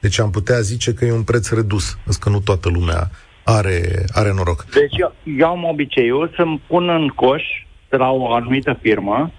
Deci 0.00 0.18
am 0.18 0.30
putea 0.30 0.60
zice 0.60 0.94
că 0.94 1.04
e 1.04 1.12
un 1.12 1.22
preț 1.22 1.50
redus, 1.50 1.98
însă 2.04 2.18
că 2.22 2.28
nu 2.28 2.40
toată 2.40 2.68
lumea 2.68 3.10
are, 3.44 4.04
are 4.12 4.32
noroc. 4.32 4.64
Deci 4.64 4.96
eu, 4.98 5.14
eu 5.38 5.48
am 5.48 5.64
obiceiul 5.64 6.32
să-mi 6.36 6.62
pun 6.66 6.88
în 6.88 7.08
coș 7.08 7.42
de 7.88 7.96
la 7.96 8.10
o 8.10 8.32
anumită 8.32 8.78
firmă 8.82 9.32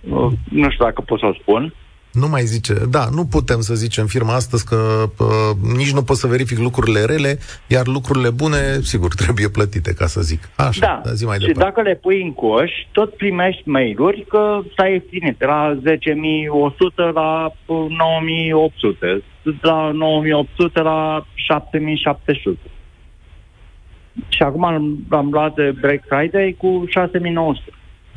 Uh, 0.00 0.32
nu 0.50 0.70
știu 0.70 0.84
dacă 0.84 1.00
pot 1.00 1.18
să 1.18 1.26
o 1.26 1.32
spun. 1.32 1.74
Nu 2.12 2.28
mai 2.28 2.42
zice, 2.42 2.74
da, 2.90 3.08
nu 3.14 3.24
putem 3.24 3.60
să 3.60 3.74
zicem 3.74 4.06
firma 4.06 4.34
astăzi 4.34 4.64
că 4.66 5.10
uh, 5.18 5.74
nici 5.76 5.92
nu 5.92 6.02
pot 6.02 6.16
să 6.16 6.26
verific 6.26 6.58
lucrurile 6.58 7.04
rele, 7.04 7.38
iar 7.66 7.86
lucrurile 7.86 8.30
bune, 8.30 8.80
sigur, 8.82 9.14
trebuie 9.22 9.48
plătite, 9.48 9.94
ca 9.94 10.06
să 10.06 10.20
zic. 10.20 10.48
Așa, 10.56 10.80
da, 10.80 11.00
da 11.04 11.12
zi 11.12 11.24
mai 11.24 11.38
și 11.38 11.46
departe. 11.46 11.68
dacă 11.68 11.88
le 11.88 11.94
pui 11.94 12.22
în 12.22 12.32
coș, 12.32 12.70
tot 12.92 13.16
primești 13.16 13.68
mail-uri 13.68 14.26
că 14.28 14.60
s-a 14.76 14.86
ieftinit 14.86 15.38
de 15.38 15.44
la 15.44 15.80
10.100 15.84 17.12
la 17.14 17.52
9.800, 17.52 19.22
la 19.60 19.90
9.800 19.92 20.72
la 20.72 21.26
7.700. 21.52 22.70
Și 24.28 24.42
acum 24.42 24.64
am, 24.64 24.98
am 25.08 25.28
luat 25.30 25.54
de 25.54 25.74
Black 25.80 26.04
Friday 26.08 26.56
cu 26.58 26.84
6.900. 26.88 27.74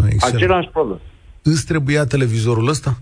Excel. 0.10 0.36
Același 0.36 0.68
produs. 0.68 1.00
Îți 1.42 1.66
trebuia 1.66 2.06
televizorul 2.06 2.68
ăsta? 2.68 2.98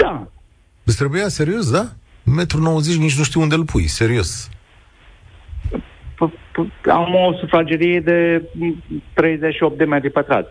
Da. 0.00 0.28
Îți 0.84 0.96
trebuia 0.96 1.28
serios, 1.28 1.70
da? 1.70 1.84
1,90 1.84 2.56
m 2.98 3.00
nici 3.00 3.16
nu 3.18 3.24
știu 3.24 3.40
unde 3.40 3.54
îl 3.54 3.64
pui, 3.64 3.86
serios. 3.86 4.48
P- 6.14 6.30
p- 6.52 6.90
Am 6.90 7.14
o 7.14 7.32
sufragerie 7.40 8.00
de 8.00 8.42
38 9.14 9.78
de 9.78 9.84
metri 9.84 10.10
pătrați. 10.10 10.48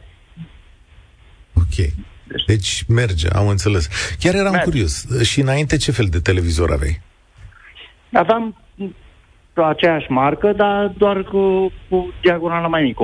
Ok. 1.53 1.87
Deci 2.45 2.83
merge, 2.87 3.27
am 3.29 3.47
înțeles. 3.47 3.89
Chiar 4.19 4.33
eram 4.33 4.51
Merge. 4.51 4.69
curios. 4.69 5.21
Și 5.21 5.39
înainte 5.41 5.77
ce 5.77 5.91
fel 5.91 6.05
de 6.05 6.19
televizor 6.19 6.71
aveai? 6.71 7.01
Aveam 8.13 8.55
aceeași 9.53 10.11
marcă, 10.11 10.53
dar 10.55 10.93
doar 10.97 11.23
cu, 11.23 11.71
cu 11.89 12.13
diagonală 12.21 12.67
mai 12.67 12.81
mică, 12.81 13.03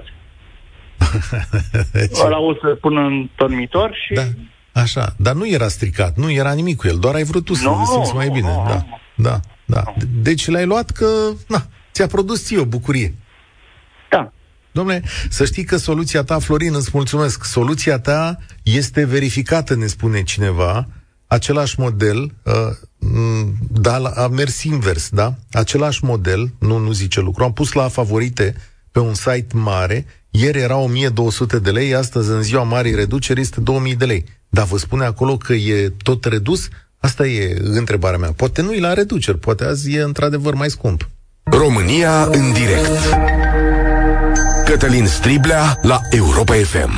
1,46. 0.00 0.14
Ăla 2.24 2.38
o 2.38 2.54
să 2.54 2.74
pun 2.80 2.96
în 2.96 3.28
dormitor 3.36 3.94
și... 4.06 4.14
da, 4.14 4.22
așa. 4.80 5.14
Dar 5.16 5.34
nu 5.34 5.48
era 5.48 5.68
stricat, 5.68 6.16
nu 6.16 6.30
era 6.30 6.52
nimic 6.52 6.76
cu 6.76 6.86
el, 6.88 6.98
doar 6.98 7.14
ai 7.14 7.24
vrut 7.24 7.44
tu 7.44 7.54
să 7.54 7.62
Nu, 7.62 7.76
te 7.84 7.92
simți 7.92 8.14
mai 8.14 8.26
nu, 8.26 8.32
bine. 8.32 8.48
nu, 8.48 8.64
da, 8.68 8.74
nu. 8.74 9.24
da, 9.24 9.40
da. 9.64 9.94
Deci 10.22 10.46
l-ai 10.48 10.66
luat 10.66 10.90
că, 10.90 11.06
na, 11.48 11.66
ți-a 11.92 12.06
produs 12.06 12.44
ție 12.44 12.58
o 12.58 12.64
bucurie. 12.64 13.14
Da. 14.10 14.32
Domnule, 14.72 15.02
să 15.28 15.44
știi 15.44 15.64
că 15.64 15.76
soluția 15.76 16.22
ta, 16.22 16.38
Florin, 16.38 16.74
îți 16.74 16.90
mulțumesc, 16.92 17.44
soluția 17.44 17.98
ta 17.98 18.38
este 18.62 19.04
verificată, 19.04 19.74
ne 19.74 19.86
spune 19.86 20.22
cineva, 20.22 20.88
același 21.26 21.80
model, 21.80 22.32
uh, 22.42 22.52
m, 22.98 23.54
dar 23.70 24.00
a 24.14 24.26
mers 24.28 24.62
invers, 24.62 25.08
da? 25.08 25.34
Același 25.52 26.04
model, 26.04 26.52
nu, 26.58 26.78
nu 26.78 26.92
zice 26.92 27.20
lucru, 27.20 27.44
am 27.44 27.52
pus 27.52 27.72
la 27.72 27.88
favorite 27.88 28.54
pe 28.90 28.98
un 28.98 29.14
site 29.14 29.46
mare, 29.56 30.06
ieri 30.30 30.58
era 30.58 30.76
1200 30.76 31.58
de 31.58 31.70
lei, 31.70 31.94
astăzi 31.94 32.30
în 32.30 32.42
ziua 32.42 32.62
marii 32.62 32.94
reduceri 32.94 33.40
este 33.40 33.60
2000 33.60 33.94
de 33.96 34.04
lei. 34.04 34.24
Dar 34.48 34.64
vă 34.64 34.78
spune 34.78 35.04
acolo 35.04 35.36
că 35.36 35.52
e 35.52 35.92
tot 36.02 36.24
redus? 36.24 36.68
Asta 36.98 37.26
e 37.26 37.56
întrebarea 37.62 38.18
mea. 38.18 38.32
Poate 38.32 38.62
nu 38.62 38.72
e 38.72 38.80
la 38.80 38.92
reduceri, 38.92 39.38
poate 39.38 39.64
azi 39.64 39.94
e 39.94 40.00
într-adevăr 40.00 40.54
mai 40.54 40.70
scump. 40.70 41.08
România 41.42 42.24
în 42.24 42.52
direct. 42.52 42.90
Cătălin 44.64 45.06
Striblea 45.06 45.78
la 45.82 46.00
Europa 46.10 46.54
FM. 46.54 46.90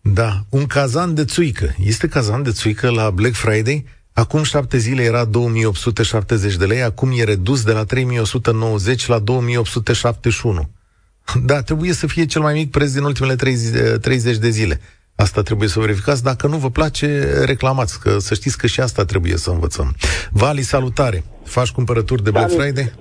Da, 0.00 0.44
un 0.48 0.66
cazan 0.66 1.14
de 1.14 1.24
țuică. 1.24 1.74
Este 1.84 2.08
cazan 2.08 2.42
de 2.42 2.50
țuică 2.50 2.90
la 2.90 3.10
Black 3.10 3.34
Friday? 3.34 3.86
Acum 4.12 4.42
șapte 4.42 4.78
zile 4.78 5.02
era 5.02 5.24
2870 5.24 6.56
de 6.56 6.66
lei, 6.66 6.82
acum 6.82 7.10
e 7.18 7.24
redus 7.24 7.62
de 7.62 7.72
la 7.72 7.84
3190 7.84 9.06
la 9.06 9.18
2871. 9.18 10.70
Da, 11.44 11.62
trebuie 11.62 11.92
să 11.92 12.06
fie 12.06 12.26
cel 12.26 12.40
mai 12.40 12.54
mic 12.54 12.70
preț 12.70 12.92
din 12.92 13.02
ultimele 13.02 13.36
30 13.36 14.00
30 14.00 14.36
de 14.36 14.50
zile. 14.50 14.80
Asta 15.16 15.42
trebuie 15.42 15.68
să 15.68 15.80
verificați. 15.80 16.22
Dacă 16.24 16.46
nu 16.46 16.56
vă 16.56 16.70
place, 16.70 17.06
reclamați, 17.46 18.00
că 18.00 18.10
să 18.18 18.34
știți 18.34 18.58
că 18.58 18.66
și 18.66 18.80
asta 18.80 19.04
trebuie 19.04 19.36
să 19.36 19.50
învățăm. 19.50 19.94
Vali, 20.30 20.60
salutare! 20.60 21.24
Faci 21.44 21.70
cumpărături 21.70 22.22
de 22.22 22.30
Black 22.30 22.50
Salut. 22.50 22.64
Friday? 22.64 22.92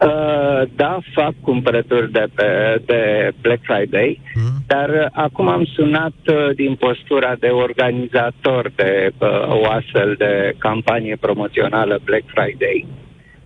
Uh, 0.00 0.62
da, 0.76 0.98
fac 1.14 1.32
cumpărături 1.40 2.12
de, 2.12 2.24
pe, 2.34 2.82
de 2.86 3.30
Black 3.40 3.60
Friday, 3.62 4.20
Mm? 4.34 4.62
dar 4.66 4.88
uh, 4.88 5.06
acum 5.12 5.48
am 5.48 5.64
sunat 5.64 6.14
uh, 6.26 6.54
din 6.54 6.74
postura 6.74 7.34
de 7.38 7.46
organizator 7.46 8.72
de 8.74 9.10
uh, 9.18 9.28
o 9.48 9.70
astfel 9.70 10.14
de 10.18 10.54
campanie 10.58 11.16
promoțională 11.20 12.00
Black 12.04 12.24
Friday. 12.26 12.86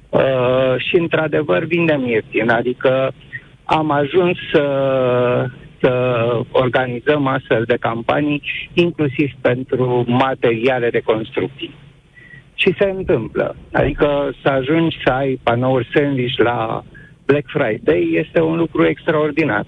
Uh, 0.08 0.74
și 0.78 0.96
într-adevăr 0.96 1.64
vindem 1.64 2.08
ieftin, 2.08 2.48
adică 2.50 3.12
am 3.64 3.90
ajuns 3.90 4.36
să, 4.52 4.64
să 5.80 5.92
organizăm 6.50 7.26
astfel 7.26 7.64
de 7.66 7.76
campanii 7.80 8.42
inclusiv 8.72 9.30
pentru 9.40 10.04
materiale 10.06 10.90
de 10.90 11.00
construcții. 11.00 11.75
Și 12.54 12.75
se 12.78 12.84
întâmplă. 12.96 13.56
Adică 13.72 14.30
să 14.42 14.49
ajungi 14.49 14.96
să 15.04 15.12
ai 15.12 15.40
panouri 15.42 15.88
sandwich 15.94 16.37
la 16.37 16.84
Black 17.26 17.46
Friday 17.46 18.10
este 18.12 18.40
un 18.40 18.56
lucru 18.56 18.87
extraordinar. 18.87 19.66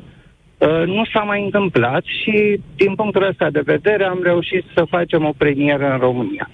Uh, 0.59 0.87
Nu 0.87 1.05
s-a 1.13 1.21
mai 1.21 1.45
întâmplat 1.45 2.05
și 2.05 2.61
din 2.77 2.95
punctul 2.95 3.23
ăsta 3.23 3.51
de 3.51 3.61
vedere 3.65 4.05
am 4.05 4.21
reușit 4.23 4.65
să 4.75 4.85
facem 4.89 5.25
o 5.25 5.33
premieră 5.37 5.93
în 5.93 5.99
România. 5.99 6.51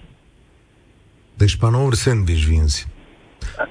Deci 1.34 1.56
panouri 1.56 1.96
sandwich 1.96 2.44
vinzi. 2.48 2.97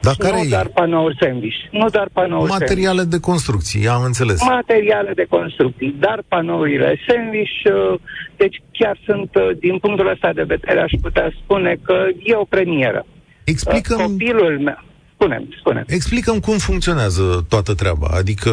Dar 0.02 0.14
Și 0.14 0.20
care 0.20 0.36
nu 0.36 0.44
e? 0.44 0.48
doar 0.50 0.68
panouri 0.68 1.18
sandwich, 1.20 1.56
nu 1.72 1.88
doar 1.90 2.08
panouri 2.14 2.50
sandwich. 2.50 2.70
Materiale 2.70 3.04
de 3.04 3.20
construcții, 3.20 3.88
am 3.88 4.04
înțeles. 4.04 4.42
materiale 4.42 5.12
de 5.14 5.26
construcții, 5.30 5.96
dar 6.00 6.24
panourile 6.28 7.00
sandwich, 7.08 7.56
uh, 7.66 8.00
deci 8.38 8.62
chiar 8.72 8.98
sunt, 9.06 9.30
uh, 9.36 9.58
din 9.60 9.78
punctul 9.78 10.08
ăsta 10.10 10.34
de 10.34 10.44
vedere, 10.44 10.80
aș 10.80 10.92
putea 11.02 11.32
spune 11.44 11.78
că 11.84 11.98
e 12.24 12.36
o 12.36 12.44
premieră. 12.44 13.06
Explicăm, 13.44 13.98
Uh, 14.00 14.06
Copilul 14.06 14.60
meu, 14.60 14.80
spunem, 15.18 15.44
spunem. 15.60 15.84
explicăm 15.88 16.40
cum 16.40 16.58
funcționează 16.58 17.46
toată 17.50 17.74
treaba. 17.74 18.08
Adică 18.22 18.52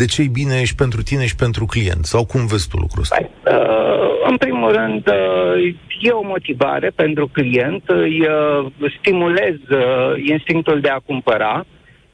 de 0.00 0.04
ce 0.04 0.22
e 0.22 0.38
bine 0.42 0.64
și 0.64 0.74
pentru 0.74 1.02
tine 1.02 1.24
și 1.26 1.36
pentru 1.36 1.64
client? 1.64 2.04
Sau 2.04 2.24
cum 2.24 2.46
vezi 2.46 2.68
tu 2.68 2.76
lucrul 2.76 3.02
ăsta? 3.02 3.16
Hai, 3.18 3.30
uh, 3.54 4.12
în 4.30 4.36
primul 4.36 4.72
rând, 4.72 5.02
uh, 5.08 5.74
e 6.00 6.10
o 6.10 6.22
motivare 6.34 6.90
pentru 6.94 7.28
client, 7.32 7.82
îi 7.86 8.20
uh, 8.20 8.90
stimulez 8.98 9.56
uh, 9.70 10.12
instinctul 10.34 10.80
de 10.80 10.88
a 10.88 11.04
cumpăra, 11.06 11.64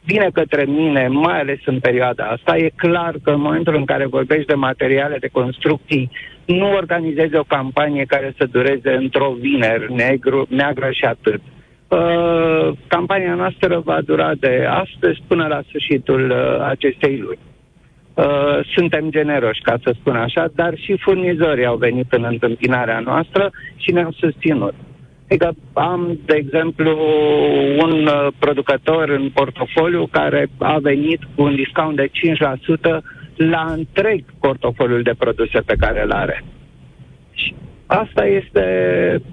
vine 0.05 0.29
către 0.33 0.65
mine, 0.65 1.09
mai 1.09 1.41
ales 1.41 1.59
în 1.65 1.79
perioada 1.79 2.25
asta. 2.25 2.57
E 2.57 2.71
clar 2.77 3.15
că 3.23 3.31
în 3.31 3.41
momentul 3.41 3.75
în 3.75 3.85
care 3.85 4.07
vorbești 4.07 4.47
de 4.47 4.55
materiale 4.55 5.17
de 5.21 5.29
construcții, 5.33 6.11
nu 6.45 6.73
organizezi 6.73 7.37
o 7.37 7.43
campanie 7.43 8.05
care 8.05 8.35
să 8.39 8.45
dureze 8.47 8.91
într-o 8.91 9.37
vineri 9.41 9.95
negru, 9.95 10.47
neagră 10.49 10.89
și 10.91 11.05
atât. 11.05 11.41
Uh, 11.41 11.58
campania 12.87 13.35
noastră 13.35 13.79
va 13.85 14.01
dura 14.01 14.35
de 14.35 14.67
astăzi 14.71 15.23
până 15.27 15.47
la 15.47 15.63
sfârșitul 15.69 16.31
uh, 16.31 16.67
acestei 16.69 17.19
luni. 17.19 17.39
Uh, 18.15 18.59
suntem 18.75 19.11
generoși, 19.11 19.61
ca 19.61 19.77
să 19.83 19.95
spun 20.01 20.17
așa, 20.17 20.51
dar 20.55 20.77
și 20.77 20.97
furnizorii 20.97 21.67
au 21.67 21.77
venit 21.77 22.13
în 22.13 22.25
întâmpinarea 22.25 22.99
noastră 22.99 23.51
și 23.77 23.93
ne-au 23.93 24.13
susținut. 24.13 24.75
Adică 25.29 25.55
am, 25.73 26.19
de 26.25 26.35
exemplu, 26.35 26.99
un 27.79 28.07
uh, 28.07 28.27
producător 28.39 29.09
în 29.09 29.31
portofoliu 29.31 30.07
care 30.07 30.51
a 30.59 30.79
venit 30.79 31.21
cu 31.35 31.43
un 31.43 31.55
discount 31.55 31.97
de 31.97 32.11
5% 32.11 32.11
la 33.37 33.65
întreg 33.69 34.25
portofoliul 34.41 35.03
de 35.03 35.15
produse 35.19 35.61
pe 35.61 35.75
care 35.79 36.03
îl 36.03 36.11
are. 36.11 36.45
Și 37.91 37.97
asta 38.05 38.25
este 38.27 38.65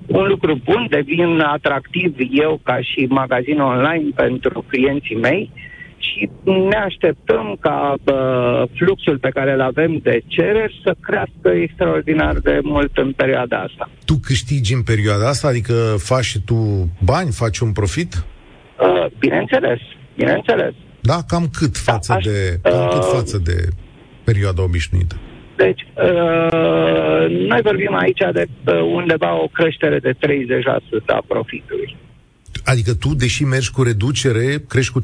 un 0.07 0.27
lucru 0.27 0.61
bun, 0.63 0.87
devin 0.89 1.39
atractiv 1.39 2.15
eu 2.31 2.59
ca 2.63 2.77
și 2.81 3.05
magazin 3.09 3.59
online 3.59 4.09
pentru 4.15 4.65
clienții 4.67 5.15
mei 5.15 5.51
și 5.97 6.29
ne 6.69 6.75
așteptăm 6.75 7.57
ca 7.59 7.93
uh, 8.03 8.63
fluxul 8.77 9.17
pe 9.17 9.29
care 9.29 9.51
îl 9.53 9.61
avem 9.61 9.99
de 10.03 10.21
cereri 10.27 10.81
să 10.83 10.95
crească 11.01 11.49
extraordinar 11.61 12.35
de 12.37 12.59
mult 12.63 12.97
în 12.97 13.11
perioada 13.11 13.57
asta. 13.57 13.89
Tu 14.05 14.13
câștigi 14.23 14.73
în 14.73 14.83
perioada 14.83 15.27
asta? 15.27 15.47
Adică 15.47 15.73
faci 15.97 16.23
și 16.23 16.39
tu 16.39 16.89
bani, 17.03 17.31
faci 17.31 17.59
un 17.59 17.71
profit? 17.71 18.13
Uh, 18.15 19.05
bineînțeles, 19.19 19.79
bineînțeles. 20.15 20.73
Da, 21.01 21.17
cam 21.27 21.49
cât 21.59 21.77
față, 21.77 22.13
aș- 22.13 22.23
de, 22.23 22.59
cam 22.61 22.87
cât 22.89 23.03
uh, 23.03 23.09
față 23.13 23.37
de 23.37 23.67
perioada 24.23 24.63
obișnuită? 24.63 25.15
Deci, 25.55 25.81
uh, 25.81 27.29
noi 27.29 27.61
vorbim 27.63 27.93
aici 27.95 28.21
de 28.33 28.47
uh, 28.65 28.81
undeva 28.81 29.41
o 29.41 29.47
creștere 29.47 29.99
de 29.99 30.13
30% 30.13 30.17
a 31.07 31.23
profitului. 31.27 31.95
Adică 32.65 32.93
tu, 32.93 33.15
deși 33.15 33.43
mergi 33.43 33.71
cu 33.71 33.83
reducere, 33.83 34.45
crești 34.67 34.91
cu 34.91 35.01
30%. 35.01 35.03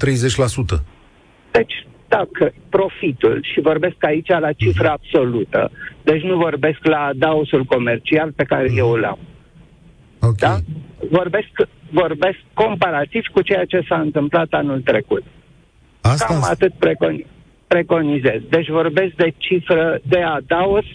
Deci, 1.51 1.73
dacă 2.07 2.53
profitul, 2.69 3.39
și 3.53 3.61
vorbesc 3.61 3.95
aici 3.99 4.27
la 4.27 4.51
cifra 4.51 4.91
absolută, 4.91 5.71
deci 6.03 6.21
nu 6.21 6.37
vorbesc 6.37 6.79
la 6.81 7.09
dausul 7.15 7.63
comercial 7.63 8.31
pe 8.31 8.43
care 8.43 8.71
eu 8.75 8.91
îl 8.91 9.03
am, 9.05 9.19
Ok. 10.21 10.37
da? 10.37 10.57
Vorbesc, 11.09 11.47
vorbesc 11.89 12.37
comparativ 12.53 13.23
cu 13.33 13.41
ceea 13.41 13.65
ce 13.65 13.81
s-a 13.87 13.99
întâmplat 13.99 14.47
anul 14.51 14.81
trecut. 14.81 15.23
Asta, 16.01 16.25
Cam 16.25 16.35
îns- 16.35 16.49
atât 16.49 16.73
preconiz. 16.73 17.25
Preconizez. 17.73 18.39
Deci 18.49 18.69
vorbesc 18.69 19.13
de 19.23 19.33
cifră 19.37 19.99
de 20.03 20.21
adaos 20.39 20.85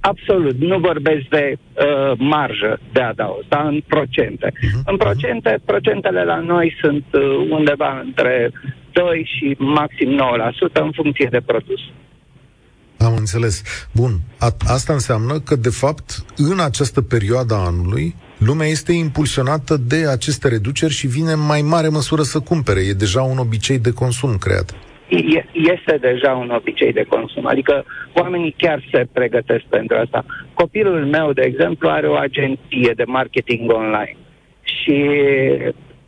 absolut. 0.00 0.56
Nu 0.60 0.78
vorbesc 0.78 1.24
de 1.30 1.44
uh, 1.56 2.12
marjă 2.18 2.80
de 2.92 3.00
adaos, 3.00 3.44
dar 3.48 3.64
în 3.66 3.80
procente. 3.86 4.48
Uh-huh. 4.52 4.84
În 4.84 4.96
procente, 4.96 5.60
procentele 5.64 6.24
la 6.24 6.38
noi 6.40 6.76
sunt 6.82 7.04
uh, 7.12 7.22
undeva 7.50 8.00
între 8.04 8.52
2 8.92 9.28
și 9.34 9.56
maxim 9.58 10.10
9% 10.70 10.72
în 10.72 10.90
funcție 10.94 11.28
de 11.30 11.40
produs. 11.46 11.80
Am 12.98 13.14
înțeles. 13.16 13.62
Bun. 13.92 14.12
A- 14.38 14.56
asta 14.66 14.92
înseamnă 14.92 15.38
că, 15.40 15.56
de 15.56 15.70
fapt, 15.70 16.24
în 16.36 16.60
această 16.60 17.00
perioadă 17.02 17.54
a 17.54 17.66
anului, 17.66 18.14
lumea 18.38 18.66
este 18.66 18.92
impulsionată 18.92 19.76
de 19.76 20.06
aceste 20.08 20.48
reduceri 20.48 20.92
și 20.92 21.06
vine 21.06 21.32
în 21.32 21.46
mai 21.46 21.62
mare 21.62 21.88
măsură 21.88 22.22
să 22.22 22.40
cumpere. 22.40 22.80
E 22.80 22.92
deja 22.92 23.22
un 23.22 23.38
obicei 23.38 23.78
de 23.78 23.90
consum 23.90 24.36
creat. 24.36 24.74
Este 25.52 25.96
deja 26.00 26.32
un 26.32 26.50
obicei 26.50 26.92
de 26.92 27.04
consum. 27.08 27.46
Adică 27.46 27.84
oamenii 28.12 28.54
chiar 28.56 28.82
se 28.92 29.06
pregătesc 29.12 29.64
pentru 29.64 29.96
asta. 29.96 30.24
Copilul 30.54 31.06
meu, 31.06 31.32
de 31.32 31.42
exemplu, 31.42 31.88
are 31.88 32.06
o 32.06 32.14
agenție 32.14 32.92
de 32.96 33.04
marketing 33.06 33.72
online. 33.72 34.16
Și 34.62 35.06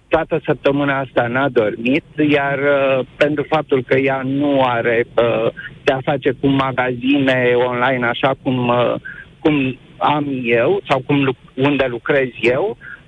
toată 0.08 0.40
săptămâna 0.44 0.98
asta 0.98 1.26
n-a 1.26 1.48
dormit, 1.48 2.04
iar 2.30 2.58
uh, 2.58 3.06
pentru 3.16 3.44
faptul 3.48 3.84
că 3.86 3.98
ea 3.98 4.22
nu 4.24 4.62
are 4.62 5.06
uh, 5.16 5.52
de 5.84 5.92
a 5.92 6.00
face 6.04 6.30
cu 6.40 6.46
magazine 6.46 7.52
online 7.54 8.06
așa 8.06 8.34
cum, 8.42 8.68
uh, 8.68 8.94
cum 9.40 9.78
am 9.98 10.26
eu 10.44 10.80
sau 10.88 11.02
cum 11.06 11.36
unde 11.54 11.86
lucrez 11.88 12.28
eu, 12.40 12.76
uh, 12.80 12.99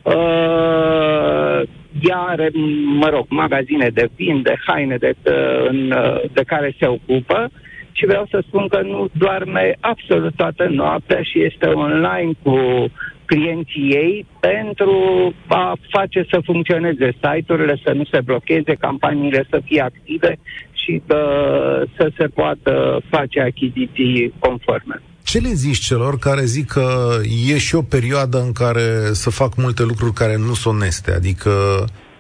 ea 2.01 2.19
are, 2.19 2.51
mă 2.85 3.09
rog, 3.09 3.27
magazine 3.29 3.89
de 3.89 4.09
vin, 4.17 4.43
de 4.43 4.55
haine 4.67 4.97
de, 4.97 5.15
de, 5.23 5.31
uh, 5.31 5.69
în, 5.69 5.91
uh, 5.91 6.21
de 6.33 6.43
care 6.47 6.75
se 6.79 6.87
ocupă 6.87 7.51
și 7.93 8.07
vreau 8.07 8.27
să 8.31 8.43
spun 8.47 8.69
că 8.69 8.81
nu 8.81 9.09
doarme 9.13 9.77
absolut 9.81 10.35
toată 10.37 10.67
noaptea 10.71 11.23
și 11.23 11.43
este 11.43 11.67
online 11.67 12.33
cu 12.43 12.57
clienții 13.25 13.91
ei 13.91 14.27
pentru 14.41 14.95
a 15.47 15.73
face 15.91 16.27
să 16.31 16.41
funcționeze 16.45 17.13
site-urile, 17.23 17.81
să 17.85 17.93
nu 17.93 18.05
se 18.05 18.21
blocheze, 18.21 18.75
campaniile 18.75 19.47
să 19.51 19.61
fie 19.65 19.81
active 19.81 20.37
și 20.73 21.03
uh, 21.09 21.83
să 21.97 22.11
se 22.17 22.27
poată 22.27 23.01
face 23.11 23.41
achiziții 23.41 24.33
conforme. 24.39 25.03
Ce 25.33 25.39
le 25.39 25.55
zici 25.67 25.87
celor 25.91 26.19
care 26.19 26.45
zic 26.45 26.67
că 26.67 26.87
e 27.53 27.59
și 27.59 27.75
o 27.75 27.83
perioadă 27.83 28.39
în 28.39 28.53
care 28.53 28.87
să 29.23 29.31
fac 29.31 29.53
multe 29.57 29.83
lucruri 29.83 30.13
care 30.13 30.37
nu 30.37 30.55
sunt 30.55 30.75
oneste? 30.75 31.11
Adică 31.13 31.51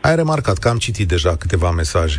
ai 0.00 0.14
remarcat 0.16 0.56
că 0.58 0.68
am 0.68 0.76
citit 0.76 1.08
deja 1.08 1.36
câteva 1.36 1.70
mesaje. 1.70 2.18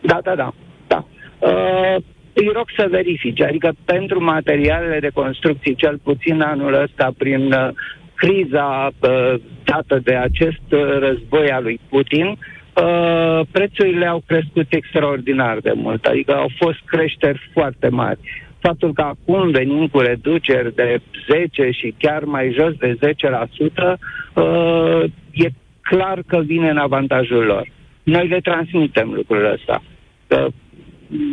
Da, 0.00 0.18
da, 0.22 0.34
da. 0.34 0.54
da. 0.86 1.04
Uh, 1.38 1.96
îi 2.32 2.50
rog 2.54 2.66
să 2.76 2.86
verifice, 2.90 3.44
adică 3.44 3.72
pentru 3.84 4.24
materialele 4.24 4.98
de 5.00 5.10
construcții, 5.14 5.74
cel 5.74 5.98
puțin 6.02 6.40
anul 6.40 6.74
ăsta, 6.82 7.12
prin 7.18 7.52
uh, 7.52 7.68
criza 8.14 8.86
uh, 8.86 9.34
dată 9.64 10.00
de 10.02 10.14
acest 10.14 10.66
uh, 10.70 10.80
război 10.98 11.50
al 11.50 11.62
lui 11.62 11.80
Putin, 11.88 12.26
uh, 12.26 13.40
prețurile 13.50 14.06
au 14.06 14.22
crescut 14.26 14.66
extraordinar 14.68 15.58
de 15.58 15.72
mult, 15.74 16.04
adică 16.04 16.34
au 16.34 16.50
fost 16.58 16.78
creșteri 16.84 17.50
foarte 17.52 17.88
mari. 17.88 18.45
Faptul 18.66 18.92
că 18.92 19.02
acum 19.02 19.50
venim 19.50 19.86
cu 19.86 19.98
reduceri 19.98 20.74
de 20.74 21.00
10 21.30 21.70
și 21.70 21.94
chiar 21.98 22.24
mai 22.24 22.54
jos 22.58 22.74
de 22.74 22.98
10%, 23.00 23.98
uh, 24.34 25.02
e 25.32 25.48
clar 25.80 26.22
că 26.26 26.40
vine 26.40 26.68
în 26.68 26.76
avantajul 26.76 27.44
lor. 27.44 27.68
Noi 28.02 28.28
le 28.28 28.40
transmitem 28.40 29.12
lucrul 29.14 29.52
ăsta. 29.52 29.82
Uh, 30.28 30.46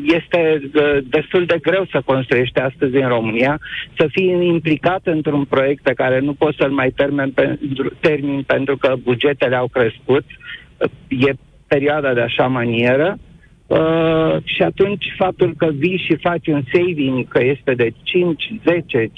este 0.03 0.61
destul 1.09 1.45
de 1.45 1.57
greu 1.61 1.85
să 1.91 2.01
construiești 2.05 2.59
astăzi 2.59 2.95
în 2.95 3.07
România, 3.07 3.59
să 3.97 4.07
fii 4.11 4.47
implicat 4.47 5.01
într-un 5.03 5.45
proiect 5.45 5.83
pe 5.83 5.93
care 5.93 6.19
nu 6.19 6.33
poți 6.33 6.57
să-l 6.57 6.71
mai 6.71 6.91
termin 6.91 7.31
pentru, 7.31 7.91
termin 7.99 8.43
pentru 8.43 8.77
că 8.77 8.95
bugetele 9.03 9.55
au 9.55 9.67
crescut, 9.67 10.23
e 11.07 11.31
perioada 11.67 12.13
de 12.13 12.21
așa 12.21 12.47
manieră, 12.47 13.17
Uh, 13.17 13.32
și 14.43 14.61
atunci 14.61 15.05
faptul 15.17 15.53
că 15.57 15.67
vii 15.73 16.03
și 16.07 16.17
faci 16.21 16.47
un 16.47 16.63
saving 16.73 17.27
că 17.27 17.43
este 17.43 17.73
de 17.73 17.93
5, 18.03 18.43
10, 18.63 19.11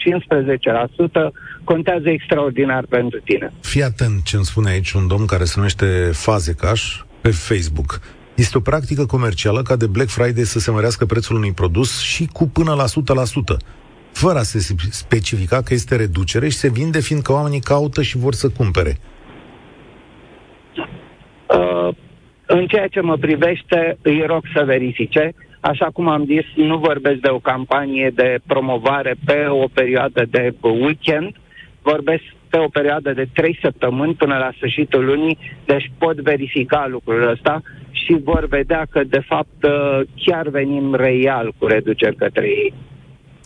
15% 1.30 1.32
contează 1.64 2.10
extraordinar 2.10 2.86
pentru 2.90 3.20
tine. 3.20 3.52
Fii 3.62 3.84
atent 3.84 4.24
ce 4.24 4.36
îmi 4.36 4.46
spune 4.46 4.70
aici 4.70 4.92
un 4.92 5.08
domn 5.08 5.26
care 5.26 5.44
se 5.44 5.54
numește 5.56 5.86
Fazecaș 6.14 7.02
pe 7.22 7.30
Facebook. 7.30 8.02
Este 8.36 8.58
o 8.58 8.62
practică 8.62 9.06
comercială 9.06 9.62
ca 9.62 9.76
de 9.76 9.88
Black 9.88 10.10
Friday 10.10 10.44
să 10.44 10.60
se 10.60 10.72
mărească 10.72 11.06
prețul 11.06 11.36
unui 11.36 11.52
produs 11.52 12.02
și 12.02 12.30
cu 12.34 12.48
până 12.48 12.74
la 12.74 12.86
100%, 12.86 12.88
fără 14.12 14.40
a 14.40 14.44
se 14.44 14.76
specifica 14.90 15.62
că 15.62 15.74
este 15.74 15.96
reducere 15.96 16.50
și 16.50 16.58
se 16.58 16.70
vinde 16.70 17.00
fiindcă 17.02 17.32
oamenii 17.32 17.60
caută 17.60 18.02
și 18.02 18.18
vor 18.18 18.34
să 18.34 18.50
cumpere. 18.50 18.98
Uh, 21.50 21.96
în 22.46 22.66
ceea 22.68 22.88
ce 22.88 23.02
mă 23.02 23.18
privește, 23.18 23.98
îi 24.02 24.24
rog 24.26 24.44
să 24.54 24.64
verifice. 24.64 25.34
Așa 25.60 25.90
cum 25.94 26.08
am 26.08 26.26
zis, 26.26 26.46
nu 26.56 26.78
vorbesc 26.78 27.20
de 27.20 27.30
o 27.30 27.40
campanie 27.40 28.12
de 28.16 28.38
promovare 28.48 29.16
pe 29.26 29.46
o 29.50 29.66
perioadă 29.74 30.26
de 30.30 30.54
weekend, 30.62 31.36
vorbesc 31.82 32.24
pe 32.50 32.58
o 32.58 32.68
perioadă 32.68 33.14
de 33.14 33.26
trei 33.34 33.58
săptămâni 33.62 34.14
până 34.14 34.38
la 34.38 34.52
sfârșitul 34.56 35.06
lunii, 35.06 35.38
deci 35.66 35.92
pot 35.98 36.16
verifica 36.16 36.88
lucrul 36.90 37.30
ăsta 37.30 37.62
și 37.92 38.18
vor 38.24 38.48
vedea 38.48 38.86
că, 38.90 39.04
de 39.04 39.20
fapt, 39.20 39.64
uh, 39.64 40.00
chiar 40.16 40.48
venim 40.48 40.96
real 40.96 41.54
cu 41.58 41.66
reduceri 41.66 42.16
către 42.16 42.46
ei. 42.48 42.74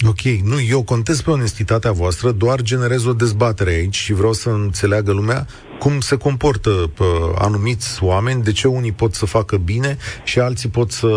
Ok, 0.08 0.22
nu, 0.22 0.56
eu 0.70 0.84
contez 0.84 1.22
pe 1.22 1.30
onestitatea 1.30 1.92
voastră, 1.92 2.32
doar 2.32 2.62
generez 2.62 3.06
o 3.06 3.14
dezbatere 3.14 3.70
aici 3.70 3.96
și 3.96 4.14
vreau 4.14 4.34
să 4.34 4.50
înțeleagă 4.50 5.12
lumea 5.12 5.46
cum 5.80 6.00
se 6.00 6.18
comportă 6.18 6.70
pă, 6.98 7.06
anumiți 7.38 8.04
oameni, 8.04 8.44
de 8.44 8.52
ce 8.52 8.68
unii 8.68 8.92
pot 8.92 9.14
să 9.14 9.26
facă 9.26 9.58
bine 9.58 9.98
și 10.24 10.40
alții 10.40 10.70
pot 10.70 10.92
să, 10.92 11.08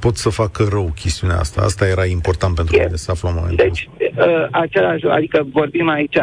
pot 0.00 0.16
să 0.16 0.28
facă 0.28 0.66
rău 0.70 0.92
chestiunea 0.94 1.36
asta. 1.38 1.62
Asta 1.62 1.86
era 1.86 2.04
important 2.04 2.54
pentru 2.54 2.76
mine 2.76 2.96
să 2.96 3.10
aflăm 3.10 3.32
momentul 3.34 3.66
Deci, 3.66 3.88
uh, 3.98 4.46
același, 4.50 5.04
adică 5.06 5.46
vorbim 5.52 5.88
aici, 5.88 6.16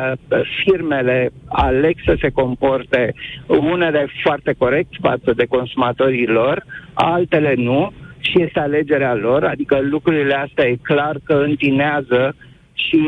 firmele 0.63 1.29
aleg 1.45 1.95
să 2.05 2.15
se 2.21 2.29
comporte 2.29 3.13
unele 3.47 4.07
foarte 4.23 4.55
corect 4.57 4.91
față 5.01 5.33
de 5.35 5.45
consumatorii 5.45 6.27
lor, 6.27 6.65
altele 6.93 7.53
nu, 7.55 7.91
și 8.29 8.41
este 8.41 8.59
alegerea 8.59 9.13
lor, 9.15 9.43
adică 9.43 9.79
lucrurile 9.81 10.33
astea 10.33 10.67
e 10.67 10.77
clar 10.81 11.15
că 11.23 11.33
întinează 11.33 12.35
și 12.73 13.01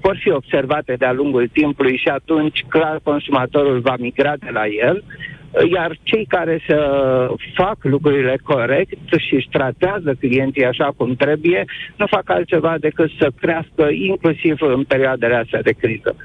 vor 0.00 0.16
fi 0.20 0.30
observate 0.30 0.94
de-a 0.98 1.12
lungul 1.12 1.48
timpului 1.52 1.96
și 1.96 2.08
atunci 2.08 2.64
clar 2.68 3.00
consumatorul 3.02 3.80
va 3.80 3.94
migra 3.98 4.36
de 4.36 4.50
la 4.52 4.66
el, 4.66 5.04
iar 5.72 5.96
cei 6.02 6.24
care 6.28 6.62
să 6.66 6.78
fac 7.54 7.76
lucrurile 7.80 8.38
corect 8.42 8.98
și 9.26 9.34
își 9.34 9.48
tratează 9.50 10.14
clienții 10.20 10.64
așa 10.64 10.92
cum 10.96 11.14
trebuie, 11.14 11.64
nu 11.96 12.06
fac 12.06 12.30
altceva 12.30 12.76
decât 12.80 13.10
să 13.18 13.30
crească 13.40 13.88
inclusiv 13.92 14.56
în 14.60 14.84
perioadele 14.84 15.34
astea 15.34 15.62
de 15.62 15.72
criză. 15.72 16.16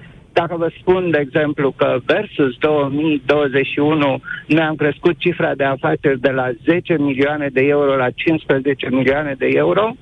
Dacă 0.41 0.55
vă 0.57 0.69
spun, 0.79 1.11
de 1.11 1.17
exemplu, 1.17 1.71
că 1.71 1.97
versus 2.05 2.57
2021 2.59 4.19
noi 4.47 4.63
am 4.63 4.75
crescut 4.75 5.15
cifra 5.17 5.55
de 5.55 5.63
afaceri 5.63 6.19
de 6.19 6.29
la 6.29 6.49
10 6.65 6.97
milioane 6.97 7.47
de 7.53 7.61
euro 7.61 7.95
la 7.95 8.09
15 8.09 8.89
milioane 8.89 9.35
de 9.37 9.47
euro, 9.53 9.95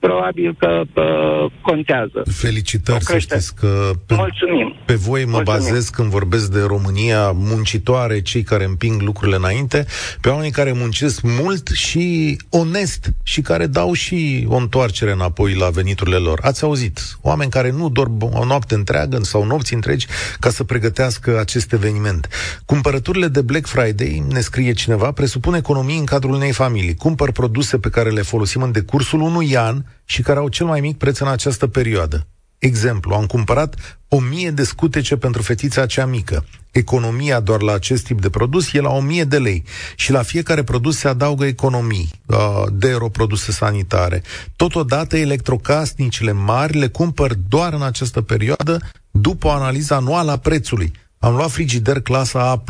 probabil 0.00 0.56
că 0.58 0.82
uh, 0.94 1.52
contează. 1.62 2.22
Felicitări, 2.30 3.04
să 3.04 3.18
știți 3.18 3.54
că 3.54 3.90
pe, 4.06 4.14
Mulțumim. 4.14 4.74
pe 4.84 4.94
voi 4.94 5.24
mă 5.24 5.30
Mulțumim. 5.30 5.60
bazez 5.60 5.88
când 5.88 6.10
vorbesc 6.10 6.52
de 6.52 6.60
România 6.66 7.30
muncitoare, 7.30 8.22
cei 8.22 8.42
care 8.42 8.64
împing 8.64 9.00
lucrurile 9.02 9.36
înainte, 9.36 9.86
pe 10.20 10.28
oamenii 10.28 10.50
care 10.50 10.72
muncesc 10.72 11.20
mult 11.22 11.68
și 11.68 12.36
onest 12.48 13.12
și 13.22 13.40
care 13.40 13.66
dau 13.66 13.92
și 13.92 14.46
o 14.48 14.56
întoarcere 14.56 15.12
înapoi 15.12 15.54
la 15.54 15.68
veniturile 15.68 16.16
lor. 16.16 16.38
Ați 16.42 16.64
auzit, 16.64 17.00
oameni 17.20 17.50
care 17.50 17.70
nu 17.70 17.88
dorm 17.88 18.30
o 18.32 18.44
noapte 18.44 18.74
întreagă 18.74 19.18
sau 19.22 19.44
nopți 19.44 19.74
întregi 19.74 20.06
ca 20.40 20.50
să 20.50 20.64
pregătească 20.64 21.38
acest 21.38 21.72
eveniment. 21.72 22.28
Cumpărăturile 22.64 23.28
de 23.28 23.40
Black 23.40 23.66
Friday, 23.66 24.24
ne 24.28 24.40
scrie 24.40 24.72
cineva, 24.72 25.12
presupun 25.12 25.54
economii 25.54 25.98
în 25.98 26.04
cadrul 26.04 26.34
unei 26.34 26.52
familii. 26.52 26.94
Cumpăr 26.94 27.32
produse 27.32 27.78
pe 27.78 27.88
care 27.88 28.10
le 28.10 28.22
folosim 28.22 28.62
în 28.62 28.72
decursul 28.72 29.20
unui 29.20 29.56
an 29.56 29.82
și 30.04 30.22
care 30.22 30.38
au 30.38 30.48
cel 30.48 30.66
mai 30.66 30.80
mic 30.80 30.96
preț 30.98 31.18
în 31.18 31.28
această 31.28 31.66
perioadă. 31.66 32.26
Exemplu, 32.58 33.14
am 33.14 33.26
cumpărat 33.26 34.00
o 34.08 34.20
mie 34.20 34.50
de 34.50 34.64
scutece 34.64 35.16
pentru 35.16 35.42
fetița 35.42 35.86
cea 35.86 36.06
mică. 36.06 36.44
Economia 36.70 37.40
doar 37.40 37.62
la 37.62 37.72
acest 37.72 38.04
tip 38.04 38.20
de 38.20 38.30
produs 38.30 38.72
e 38.72 38.80
la 38.80 38.90
o 38.90 39.00
mie 39.00 39.24
de 39.24 39.38
lei 39.38 39.64
și 39.96 40.12
la 40.12 40.22
fiecare 40.22 40.62
produs 40.62 40.96
se 40.96 41.08
adaugă 41.08 41.44
economii 41.44 42.10
uh, 42.26 42.36
de 42.72 42.96
produse 43.12 43.52
sanitare. 43.52 44.22
Totodată, 44.56 45.16
electrocasnicile 45.16 46.32
mari 46.32 46.78
le 46.78 46.88
cumpăr 46.88 47.34
doar 47.48 47.72
în 47.72 47.82
această 47.82 48.20
perioadă 48.20 48.78
după 49.10 49.46
o 49.46 49.50
analiză 49.50 49.94
anuală 49.94 50.30
a 50.30 50.36
prețului. 50.36 50.92
Am 51.18 51.34
luat 51.34 51.50
frigider 51.50 52.00
clasa 52.00 52.50
A+, 52.50 52.62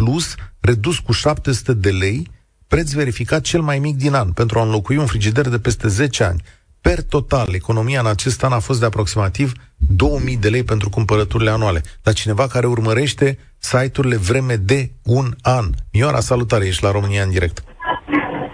redus 0.61 0.99
cu 0.99 1.13
700 1.13 1.73
de 1.73 1.91
lei, 1.91 2.31
preț 2.67 2.93
verificat 2.93 3.41
cel 3.41 3.61
mai 3.61 3.79
mic 3.79 3.97
din 3.97 4.15
an, 4.15 4.33
pentru 4.33 4.59
a 4.59 4.63
înlocui 4.63 4.97
un 4.97 5.07
frigider 5.07 5.49
de 5.49 5.59
peste 5.59 5.89
10 5.89 6.25
ani. 6.25 6.43
Per 6.83 7.03
total, 7.03 7.49
economia 7.55 8.01
în 8.01 8.07
acest 8.07 8.45
an 8.45 8.53
a 8.53 8.59
fost 8.59 8.81
de 8.81 8.87
aproximativ 8.87 9.53
2000 9.77 10.37
de 10.37 10.49
lei 10.49 10.65
pentru 10.65 10.89
cumpărăturile 10.89 11.51
anuale. 11.51 11.81
Dar 12.03 12.15
cineva 12.15 12.47
care 12.47 12.67
urmărește 12.67 13.39
site-urile 13.59 14.17
vreme 14.17 14.55
de 14.55 14.91
un 15.05 15.27
an. 15.43 15.65
Miora, 15.93 16.21
salutare, 16.21 16.67
ești 16.67 16.85
la 16.85 16.91
România 16.91 17.23
în 17.23 17.31
direct. 17.31 17.65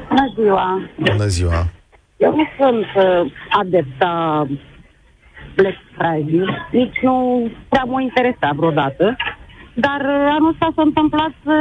Bună 0.08 0.32
ziua! 0.34 0.90
Bună 0.98 1.26
ziua! 1.26 1.70
Eu 2.16 2.34
nu 2.36 2.44
sunt 2.58 2.86
uh, 2.94 3.32
adepta 3.60 4.46
Black 5.56 5.78
Friday, 5.94 6.68
nici 6.70 6.98
nu 7.02 7.16
prea 7.68 7.84
mă 7.84 8.00
interesa 8.00 8.50
vreodată, 8.56 9.16
dar 9.74 10.00
uh, 10.00 10.34
anul 10.36 10.48
ăsta 10.48 10.72
s-a 10.74 10.82
întâmplat 10.82 11.32
să 11.44 11.54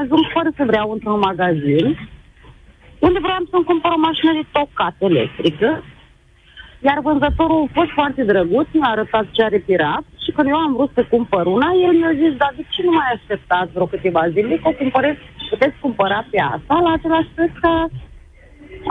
ajung 0.00 0.24
fără 0.34 0.50
să 0.56 0.64
vreau 0.66 0.90
într-un 0.90 1.18
magazin, 1.18 1.86
unde 2.98 3.18
vreau 3.26 3.38
să-mi 3.50 3.64
cumpăr 3.64 3.90
o 3.94 4.04
mașină 4.08 4.32
de 4.32 4.44
tocat 4.52 4.94
electrică, 4.98 5.82
iar 6.88 6.98
vânzătorul 7.06 7.62
a 7.68 7.72
fost 7.78 7.90
foarte 7.98 8.22
drăguț, 8.24 8.66
mi-a 8.72 8.90
arătat 8.90 9.26
ce 9.30 9.42
are 9.42 9.58
pirat 9.58 10.04
și 10.24 10.30
când 10.34 10.48
eu 10.48 10.56
am 10.56 10.72
vrut 10.76 10.90
să 10.94 11.02
cumpăr 11.14 11.46
una, 11.46 11.70
el 11.86 11.94
mi-a 12.00 12.14
zis, 12.22 12.32
dar 12.42 12.52
de 12.56 12.64
ce 12.70 12.82
nu 12.82 12.92
mai 12.98 13.08
așteptați 13.14 13.72
vreo 13.72 13.86
câteva 13.86 14.28
zile, 14.34 14.56
că 14.62 14.68
o 14.68 14.78
cumpăreți, 14.82 15.20
puteți 15.50 15.76
cumpăra 15.80 16.24
pe 16.30 16.38
asta 16.54 16.74
la 16.86 16.92
același 16.92 17.30
preț 17.34 17.52
ca 17.60 17.88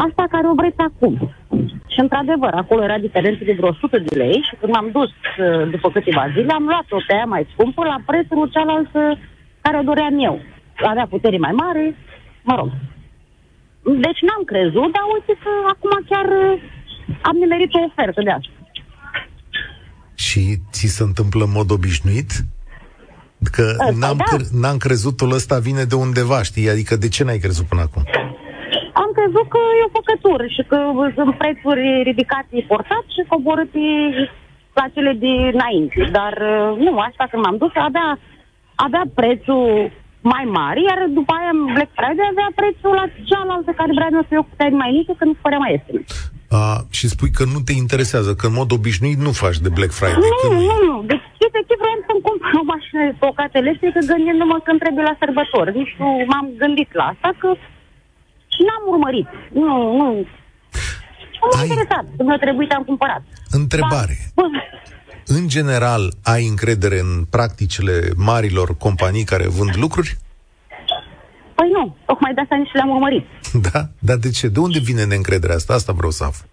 asta 0.05 0.23
care 0.33 0.47
o 0.47 0.53
vreți 0.61 0.81
acum. 0.89 1.13
Și 1.93 1.99
într-adevăr, 2.05 2.53
acolo 2.53 2.83
era 2.83 2.97
diferență 3.07 3.43
de 3.43 3.57
vreo 3.57 3.69
100 3.69 3.97
de 3.97 4.15
lei 4.15 4.45
și 4.47 4.55
când 4.59 4.71
m-am 4.73 4.89
dus 4.97 5.11
uh, 5.11 5.69
după 5.73 5.87
câteva 5.91 6.25
zile, 6.35 6.51
am 6.53 6.63
luat-o 6.63 6.97
pe 7.07 7.13
aia 7.13 7.25
mai 7.25 7.47
scumpă 7.53 7.81
la 7.83 7.97
prețul 8.05 8.49
cealaltă 8.53 9.01
care 9.61 9.77
o 9.77 9.87
doream 9.89 10.15
eu. 10.29 10.39
Avea 10.75 11.07
putere 11.09 11.37
mai 11.37 11.51
mare, 11.51 11.95
mă 12.43 12.55
rog. 12.55 12.69
Deci 14.05 14.21
n-am 14.25 14.43
crezut, 14.51 14.89
dar 14.95 15.05
uite 15.15 15.33
că 15.43 15.51
acum 15.73 15.93
chiar 16.09 16.25
uh, 16.25 16.61
am 17.21 17.35
nimerit 17.35 17.73
o 17.73 17.79
ofertă 17.89 18.21
de 18.23 18.31
asta. 18.31 18.49
Și 20.15 20.41
ți 20.71 20.87
se 20.87 21.03
întâmplă 21.03 21.43
în 21.43 21.51
mod 21.51 21.71
obișnuit? 21.71 22.31
Că 23.55 23.65
Asta, 23.79 23.95
n-am, 24.01 24.17
da. 24.17 24.23
cre- 24.23 24.51
n-am 24.61 24.77
crezutul 24.77 25.31
ăsta 25.31 25.59
vine 25.59 25.83
de 25.83 25.95
undeva, 25.95 26.43
știi? 26.43 26.69
Adică 26.69 26.95
de 26.95 27.07
ce 27.07 27.23
n-ai 27.23 27.37
crezut 27.45 27.65
până 27.65 27.81
acum? 27.81 28.03
Am 29.03 29.09
crezut 29.17 29.47
că 29.53 29.59
e 29.79 29.87
o 29.89 29.95
făcătură 29.99 30.45
și 30.55 30.61
că 30.69 30.77
sunt 31.15 31.37
prețuri 31.37 31.85
ridicate 32.09 32.51
importat 32.51 33.03
și 33.15 33.21
coborâte 33.27 33.85
la 34.79 34.85
cele 34.93 35.13
dinainte. 35.25 36.09
Dar 36.11 36.33
uh, 36.53 36.77
nu, 36.85 36.99
asta 36.99 37.27
când 37.31 37.43
m-am 37.43 37.57
dus, 37.57 37.71
avea, 37.89 38.19
avea 38.75 39.03
prețul 39.19 39.91
mai 40.33 40.43
mare, 40.59 40.79
iar 40.89 40.99
după 41.19 41.31
aia 41.39 41.51
în 41.57 41.61
Black 41.75 41.91
Friday 41.99 42.27
avea 42.31 42.49
prețul 42.59 42.93
la 43.01 43.05
cealaltă 43.29 43.71
care 43.79 43.91
vreau 43.97 44.11
eu 44.17 44.25
să 44.27 44.33
eu 44.39 44.43
cu 44.49 44.55
mai 44.81 44.91
mică, 44.97 45.11
că 45.19 45.25
nu 45.29 45.35
părea 45.43 45.61
mai 45.63 45.71
ieftin. 45.75 45.99
A, 46.59 46.63
și 46.97 47.05
spui 47.13 47.31
că 47.37 47.43
nu 47.53 47.59
te 47.67 47.73
interesează, 47.83 48.31
că 48.39 48.45
în 48.47 48.57
mod 48.59 48.69
obișnuit 48.77 49.19
nu 49.25 49.31
faci 49.43 49.59
de 49.65 49.69
Black 49.77 49.93
Friday. 49.99 50.21
Nu, 50.25 50.31
Când... 50.41 50.55
nu, 50.69 50.75
nu. 50.89 50.95
Deci, 51.11 51.25
efectiv, 51.47 51.77
vreau 51.83 51.99
să-mi 52.07 52.23
cumpăr 52.27 52.51
o 52.61 52.63
mașină 52.73 53.01
de 53.09 53.15
tocat 53.25 53.51
electrică 53.61 53.99
gândindu-mă 54.11 54.57
când 54.67 54.79
trebuie 54.83 55.03
la 55.09 55.15
sărbători. 55.21 55.69
Nici 55.79 55.93
nu 56.01 56.09
m-am 56.31 56.47
gândit 56.61 56.89
la 56.99 57.05
asta, 57.13 57.29
că 57.41 57.49
și 58.53 58.61
n-am 58.67 58.83
urmărit. 58.93 59.29
Nu, 59.63 59.73
nu. 59.99 60.07
Nu 61.41 61.45
m-a 61.51 61.59
Ai- 61.59 61.67
interesat. 61.67 62.05
Când 62.17 62.27
mi-a 62.29 62.41
trebuit, 62.45 62.71
am 62.71 62.83
cumpărat. 62.91 63.23
Întrebare. 63.61 64.15
Dar, 64.21 64.31
bă, 64.37 64.43
În 65.37 65.47
general, 65.55 66.03
ai 66.33 66.43
încredere 66.53 66.99
în 66.99 67.11
practicile 67.35 67.95
marilor 68.29 68.69
companii 68.85 69.23
care 69.31 69.47
vând 69.57 69.73
lucruri? 69.83 70.11
Păi 71.57 71.69
nu, 71.77 71.83
tocmai 72.09 72.33
de 72.33 72.41
asta 72.41 72.55
nici 72.55 72.73
le-am 72.77 72.89
urmărit. 72.97 73.25
Da? 73.71 73.81
Dar 74.07 74.17
de 74.25 74.29
ce? 74.37 74.45
De 74.55 74.59
unde 74.67 74.79
vine 74.89 75.03
neîncrederea 75.05 75.55
asta? 75.59 75.73
Asta 75.73 75.91
vreau 75.99 76.11
să 76.19 76.23
aflu. 76.29 76.45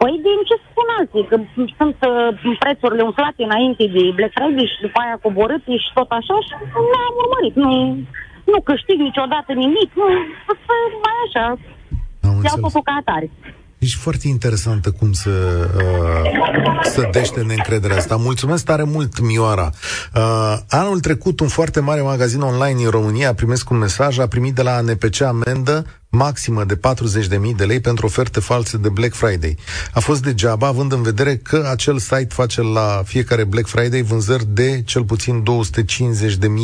Păi 0.00 0.12
din 0.26 0.38
ce 0.48 0.54
spun 0.68 0.86
alții, 0.98 1.24
că 1.30 1.36
sunt 1.78 1.96
uh, 2.10 2.56
prețurile 2.64 3.02
umflate 3.08 3.40
înainte 3.48 3.84
de 3.96 4.02
Black 4.18 4.32
Friday 4.38 4.66
și 4.72 4.78
după 4.86 4.98
aia 5.04 5.16
coborâte 5.26 5.72
și 5.84 5.90
tot 5.98 6.10
așa 6.18 6.36
și 6.46 6.52
nu 6.90 6.98
am 7.06 7.14
urmărit. 7.24 7.54
Nu, 7.64 7.72
nu 8.52 8.58
câștig 8.68 8.98
niciodată 9.08 9.50
nimic, 9.64 9.90
nu, 10.00 10.06
să 10.68 10.74
mai 11.04 11.18
așa, 11.26 11.46
Am 12.26 12.30
iau 12.30 12.34
înțeles. 12.36 12.62
totul 12.66 12.82
ca 12.88 12.94
atare. 13.02 13.28
Ești 13.80 13.96
foarte 13.98 14.28
interesantă 14.28 14.90
cum 14.90 15.12
să 15.12 15.30
uh, 15.76 16.90
să 16.92 17.08
dește 17.12 17.40
neîncrederea 17.40 17.96
asta. 17.96 18.16
Mulțumesc 18.16 18.64
tare 18.64 18.82
mult, 18.82 19.20
Mioara. 19.20 19.72
Uh, 20.14 20.58
anul 20.68 21.00
trecut, 21.00 21.40
un 21.40 21.48
foarte 21.48 21.80
mare 21.80 22.00
magazin 22.00 22.40
online 22.40 22.74
din 22.76 22.88
România, 22.88 23.34
primesc 23.34 23.70
un 23.70 23.78
mesaj, 23.78 24.18
a 24.18 24.26
primit 24.26 24.54
de 24.54 24.62
la 24.62 24.74
ANPC 24.74 25.20
amendă 25.20 25.86
maximă 26.08 26.64
de 26.64 26.76
40.000 26.76 27.56
de 27.56 27.64
lei 27.64 27.80
pentru 27.80 28.06
oferte 28.06 28.40
false 28.40 28.76
de 28.76 28.88
Black 28.88 29.14
Friday. 29.14 29.56
A 29.92 30.00
fost 30.00 30.22
degeaba, 30.22 30.66
având 30.66 30.92
în 30.92 31.02
vedere 31.02 31.36
că 31.36 31.68
acel 31.70 31.98
site 31.98 32.28
face 32.28 32.62
la 32.62 33.02
fiecare 33.04 33.44
Black 33.44 33.66
Friday 33.66 34.02
vânzări 34.02 34.46
de 34.48 34.82
cel 34.82 35.04
puțin 35.04 35.42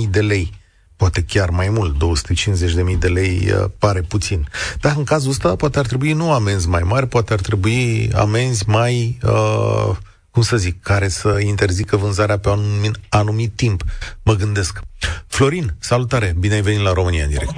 250.000 0.06 0.10
de 0.10 0.20
lei 0.20 0.52
poate 0.96 1.24
chiar 1.24 1.50
mai 1.50 1.68
mult, 1.70 1.94
250.000 1.94 2.98
de 2.98 3.08
lei 3.08 3.38
uh, 3.46 3.64
pare 3.78 4.00
puțin. 4.00 4.40
Dar 4.80 4.92
în 4.96 5.04
cazul 5.04 5.30
ăsta 5.30 5.56
poate 5.56 5.78
ar 5.78 5.86
trebui 5.86 6.12
nu 6.12 6.32
amenzi 6.32 6.68
mai 6.68 6.82
mari, 6.84 7.06
poate 7.06 7.32
ar 7.32 7.40
trebui 7.40 8.08
amenzi 8.16 8.68
mai, 8.68 9.18
uh, 9.24 9.96
cum 10.30 10.42
să 10.42 10.56
zic, 10.56 10.82
care 10.82 11.08
să 11.08 11.38
interzică 11.46 11.96
vânzarea 11.96 12.38
pe 12.38 12.48
un 12.48 12.58
anumit, 12.58 12.96
anumit 13.10 13.52
timp. 13.56 13.80
Mă 14.24 14.32
gândesc. 14.32 14.80
Florin, 15.28 15.66
salutare, 15.78 16.32
bine 16.40 16.54
ai 16.54 16.60
venit 16.60 16.80
la 16.80 16.92
România 16.92 17.24
în 17.24 17.30
direct. 17.30 17.56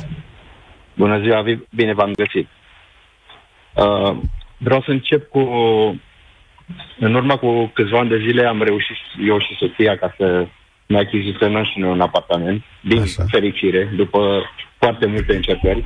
Bună 0.96 1.20
ziua, 1.20 1.42
vi- 1.42 1.66
bine 1.74 1.94
v-am 1.94 2.12
găsit. 2.12 2.48
Uh, 3.74 4.16
vreau 4.58 4.82
să 4.82 4.90
încep 4.90 5.28
cu... 5.28 5.38
În 6.98 7.14
urmă 7.14 7.36
cu 7.36 7.70
câțiva 7.74 7.98
ani 7.98 8.08
de 8.08 8.18
zile 8.18 8.46
am 8.46 8.62
reușit 8.62 8.96
eu 9.28 9.38
și 9.40 9.56
soția 9.58 9.96
ca 9.96 10.14
să 10.16 10.46
ne 10.88 10.98
achiziționăm 10.98 11.64
și 11.64 11.78
noi 11.78 11.90
un 11.90 12.00
apartament, 12.00 12.62
din 12.80 13.00
Așa. 13.00 13.22
Așa. 13.22 13.24
fericire, 13.30 13.92
după 13.96 14.42
foarte 14.78 15.06
multe 15.06 15.34
încercări. 15.34 15.84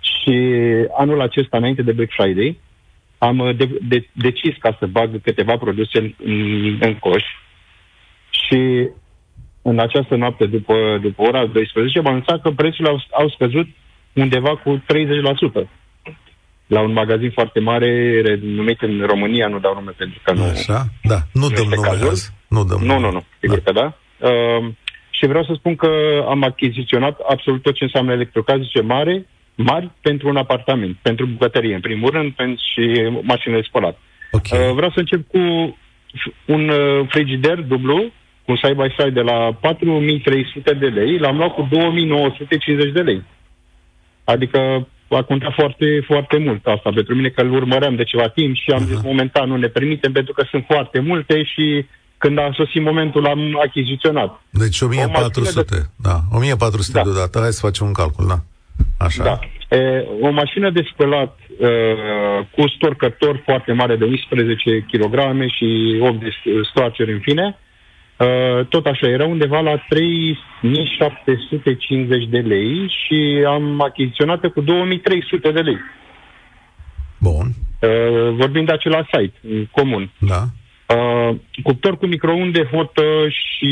Și 0.00 0.34
anul 0.96 1.20
acesta, 1.20 1.56
înainte 1.56 1.82
de 1.82 1.92
Black 1.92 2.12
Friday, 2.12 2.60
am 3.18 3.38
uh, 3.38 3.56
de- 3.56 3.78
de- 3.82 4.08
decis 4.12 4.54
ca 4.58 4.76
să 4.78 4.86
bag 4.86 5.20
câteva 5.22 5.56
produse 5.56 5.98
în, 5.98 6.14
în, 6.24 6.76
în 6.80 6.94
coș 6.94 7.24
și 8.30 8.88
în 9.62 9.78
această 9.78 10.16
noapte, 10.16 10.46
după, 10.46 10.98
după 11.02 11.22
ora 11.22 11.46
12, 11.46 12.00
m-am 12.00 12.12
anunțat 12.12 12.42
că 12.42 12.50
prețurile 12.50 12.88
au, 12.88 13.02
au 13.10 13.28
scăzut 13.28 13.66
undeva 14.12 14.56
cu 14.56 14.82
30%. 15.62 15.68
La 16.66 16.80
un 16.80 16.92
magazin 16.92 17.30
foarte 17.30 17.60
mare, 17.60 18.20
renumit 18.20 18.80
în 18.80 19.02
România, 19.06 19.46
nu 19.48 19.58
dau 19.58 19.74
nume 19.74 19.90
pentru 19.96 20.20
că 20.22 20.32
nu... 20.32 20.42
Așa? 20.44 20.84
Da, 21.02 21.18
nu 21.32 21.48
dăm 21.48 21.52
este 21.52 21.74
nume 21.74 21.88
cazul? 21.88 22.08
azi. 22.08 22.32
Nu 22.48 22.64
dăm 22.64 22.78
Nu, 22.80 22.86
nume. 22.86 23.00
nu, 23.00 23.10
nu, 23.12 23.24
sigur 23.40 23.58
că 23.60 23.72
da. 23.72 23.96
Uh, 24.20 24.66
și 25.10 25.26
vreau 25.26 25.44
să 25.44 25.52
spun 25.56 25.76
că 25.76 25.88
am 26.28 26.42
achiziționat 26.44 27.20
absolut 27.28 27.62
tot 27.62 27.74
ce 27.74 27.84
înseamnă 27.84 28.12
electrocasnice 28.12 28.80
mare, 28.80 29.26
mari 29.54 29.90
pentru 30.00 30.28
un 30.28 30.36
apartament, 30.36 30.96
pentru 31.02 31.26
bucătărie, 31.26 31.74
în 31.74 31.80
primul 31.80 32.10
rând, 32.10 32.32
pentru 32.32 32.64
și 32.72 33.10
mașinile 33.22 33.60
de 33.60 33.66
spălat. 33.68 33.98
Ok. 34.32 34.42
Uh, 34.52 34.72
vreau 34.74 34.90
să 34.90 34.98
încep 34.98 35.28
cu 35.28 35.38
un 36.46 36.68
uh, 36.68 37.06
frigider 37.08 37.60
dublu, 37.60 37.96
cu 38.44 38.50
un 38.52 38.56
side-by-side 38.62 39.10
de 39.10 39.20
la 39.20 39.52
4300 39.60 40.72
de 40.72 40.86
lei, 40.86 41.18
l-am 41.18 41.36
luat 41.36 41.54
cu 41.54 41.66
2950 41.70 42.92
de 42.92 43.00
lei. 43.00 43.22
Adică 44.24 44.88
a 45.08 45.22
contat 45.22 45.52
foarte, 45.52 45.86
foarte 46.06 46.38
mult 46.38 46.66
asta 46.66 46.90
pentru 46.94 47.14
mine, 47.14 47.28
că 47.28 47.40
îl 47.42 47.52
urmăream 47.52 47.94
de 47.96 48.04
ceva 48.04 48.28
timp 48.28 48.54
și 48.56 48.70
am 48.70 48.84
zis 48.84 49.00
momentan 49.02 49.48
nu 49.48 49.56
ne 49.56 49.66
permitem 49.66 50.12
pentru 50.12 50.32
că 50.32 50.44
sunt 50.50 50.64
foarte 50.66 51.00
multe 51.00 51.44
și 51.44 51.86
când 52.18 52.38
a 52.38 52.50
sosit 52.54 52.82
momentul 52.82 53.22
l-am 53.22 53.60
achiziționat. 53.66 54.42
Deci 54.50 54.80
1400, 54.80 55.90
da, 55.96 56.20
1400 56.32 56.98
Da. 56.98 57.04
deodată. 57.04 57.38
Hai 57.38 57.52
să 57.52 57.66
facem 57.66 57.86
un 57.86 57.92
calcul, 57.92 58.26
da. 58.26 58.38
Așa. 58.98 59.24
Da. 59.24 59.38
E, 59.76 60.06
o 60.20 60.30
mașină 60.30 60.70
de 60.70 60.88
spălat 60.92 61.38
uh, 61.58 62.46
cu 62.50 62.68
storcător 62.68 63.42
foarte 63.44 63.72
mare 63.72 63.96
de 63.96 64.04
11 64.04 64.86
kg 64.90 65.14
și 65.56 65.98
8 66.00 66.20
de 66.20 66.30
stoarceri 66.70 67.12
în 67.12 67.20
fine, 67.20 67.58
uh, 68.18 68.60
tot 68.68 68.86
așa, 68.86 69.08
era 69.08 69.26
undeva 69.26 69.60
la 69.60 69.76
3750 69.88 72.28
de 72.28 72.38
lei 72.38 72.92
și 73.04 73.44
am 73.46 73.80
achiziționat 73.80 74.46
cu 74.46 74.60
2300 74.60 75.50
de 75.50 75.60
lei. 75.60 75.78
Bun, 77.18 77.46
Uh, 77.80 78.32
vorbim 78.32 78.64
de 78.64 78.72
același 78.72 79.08
site, 79.12 79.38
în 79.42 79.66
comun. 79.70 80.10
da. 80.18 80.42
Uh, 80.94 81.36
cuptor 81.62 81.96
cu 81.96 82.06
microunde, 82.06 82.68
hotă 82.72 83.02
și 83.28 83.70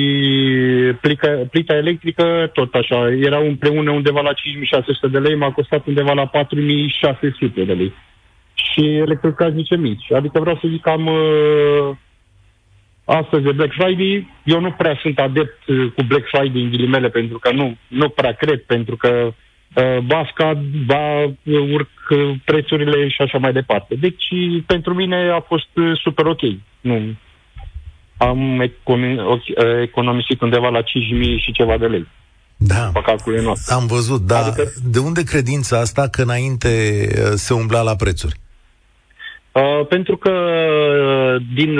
plica, 1.00 1.28
plita 1.50 1.76
electrică, 1.76 2.50
tot 2.52 2.74
așa. 2.74 3.08
Erau 3.20 3.46
împreună 3.46 3.90
undeva 3.90 4.20
la 4.20 4.32
5600 4.32 5.08
de 5.08 5.18
lei, 5.18 5.36
m-a 5.36 5.50
costat 5.50 5.86
undeva 5.86 6.12
la 6.12 6.26
4600 6.26 7.64
de 7.64 7.72
lei. 7.72 7.92
Și 8.54 8.96
electrocasnice 8.96 9.76
mici. 9.76 10.12
Adică 10.12 10.40
vreau 10.40 10.58
să 10.60 10.68
zic 10.68 10.82
că 10.82 10.90
am... 10.90 11.06
Uh, 11.06 11.96
astăzi 13.04 13.42
de 13.42 13.52
Black 13.52 13.72
Friday, 13.72 14.28
eu 14.44 14.60
nu 14.60 14.70
prea 14.70 14.98
sunt 15.02 15.18
adept 15.18 15.66
uh, 15.66 15.92
cu 15.96 16.02
Black 16.02 16.26
Friday 16.26 16.62
în 16.62 16.70
ghilimele, 16.70 17.08
pentru 17.08 17.38
că 17.38 17.52
nu, 17.52 17.76
nu 17.88 18.08
prea 18.08 18.32
cred, 18.32 18.60
pentru 18.60 18.96
că 18.96 19.08
uh, 19.74 19.98
ba 19.98 20.28
scad, 20.32 20.58
ba 20.86 21.22
urc 21.72 21.90
uh, 22.10 22.34
prețurile 22.44 23.08
și 23.08 23.22
așa 23.22 23.38
mai 23.38 23.52
departe. 23.52 23.94
Deci, 23.94 24.24
pentru 24.66 24.94
mine 24.94 25.30
a 25.30 25.40
fost 25.40 25.68
uh, 25.76 26.00
super 26.02 26.26
ok. 26.26 26.40
Nu, 26.80 27.14
am 28.16 28.72
economisit 29.82 30.40
undeva 30.40 30.68
la 30.68 30.80
5.000 30.82 30.84
și 31.36 31.52
ceva 31.52 31.76
de 31.78 31.86
lei. 31.86 32.06
Da, 32.56 32.90
am 33.68 33.86
văzut, 33.86 34.20
da. 34.20 34.38
Adică... 34.38 34.72
De 34.84 34.98
unde 34.98 35.22
credința 35.22 35.78
asta 35.78 36.08
că 36.08 36.22
înainte 36.22 36.68
se 37.34 37.54
umbla 37.54 37.82
la 37.82 37.96
prețuri? 37.96 38.34
Uh, 39.52 39.86
pentru 39.88 40.16
că 40.16 40.32
din, 41.54 41.78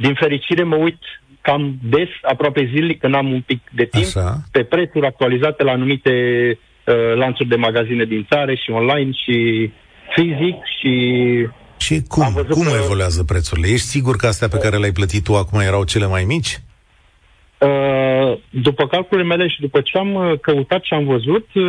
din 0.00 0.14
fericire 0.14 0.62
mă 0.62 0.76
uit 0.76 0.98
cam 1.40 1.78
des, 1.82 2.08
aproape 2.22 2.70
zilnic, 2.74 3.00
când 3.00 3.14
am 3.14 3.32
un 3.32 3.40
pic 3.40 3.60
de 3.72 3.84
timp, 3.84 4.04
Așa. 4.04 4.36
pe 4.50 4.62
prețuri 4.62 5.06
actualizate 5.06 5.62
la 5.62 5.72
anumite 5.72 6.12
uh, 6.86 7.14
lanțuri 7.14 7.48
de 7.48 7.56
magazine 7.56 8.04
din 8.04 8.26
țară 8.30 8.54
și 8.54 8.70
online 8.70 9.10
și 9.12 9.70
fizic 10.14 10.56
și... 10.78 10.94
Și 11.78 12.02
cum, 12.08 12.24
cum 12.48 12.62
că... 12.62 12.78
evoluează 12.84 13.24
prețurile? 13.24 13.66
Ești 13.66 13.86
sigur 13.86 14.16
că 14.16 14.26
astea 14.26 14.48
pe 14.48 14.58
care 14.58 14.76
le-ai 14.76 14.92
plătit 14.92 15.24
tu 15.24 15.36
acum 15.36 15.60
erau 15.60 15.84
cele 15.84 16.06
mai 16.06 16.24
mici? 16.24 16.58
Uh, 17.58 18.38
după 18.50 18.86
calculele 18.86 19.26
mele 19.26 19.48
și 19.48 19.60
după 19.60 19.80
ce 19.80 19.98
am 19.98 20.14
uh, 20.14 20.38
căutat 20.40 20.82
și 20.82 20.94
am 20.94 21.04
văzut, 21.04 21.48
uh, 21.54 21.64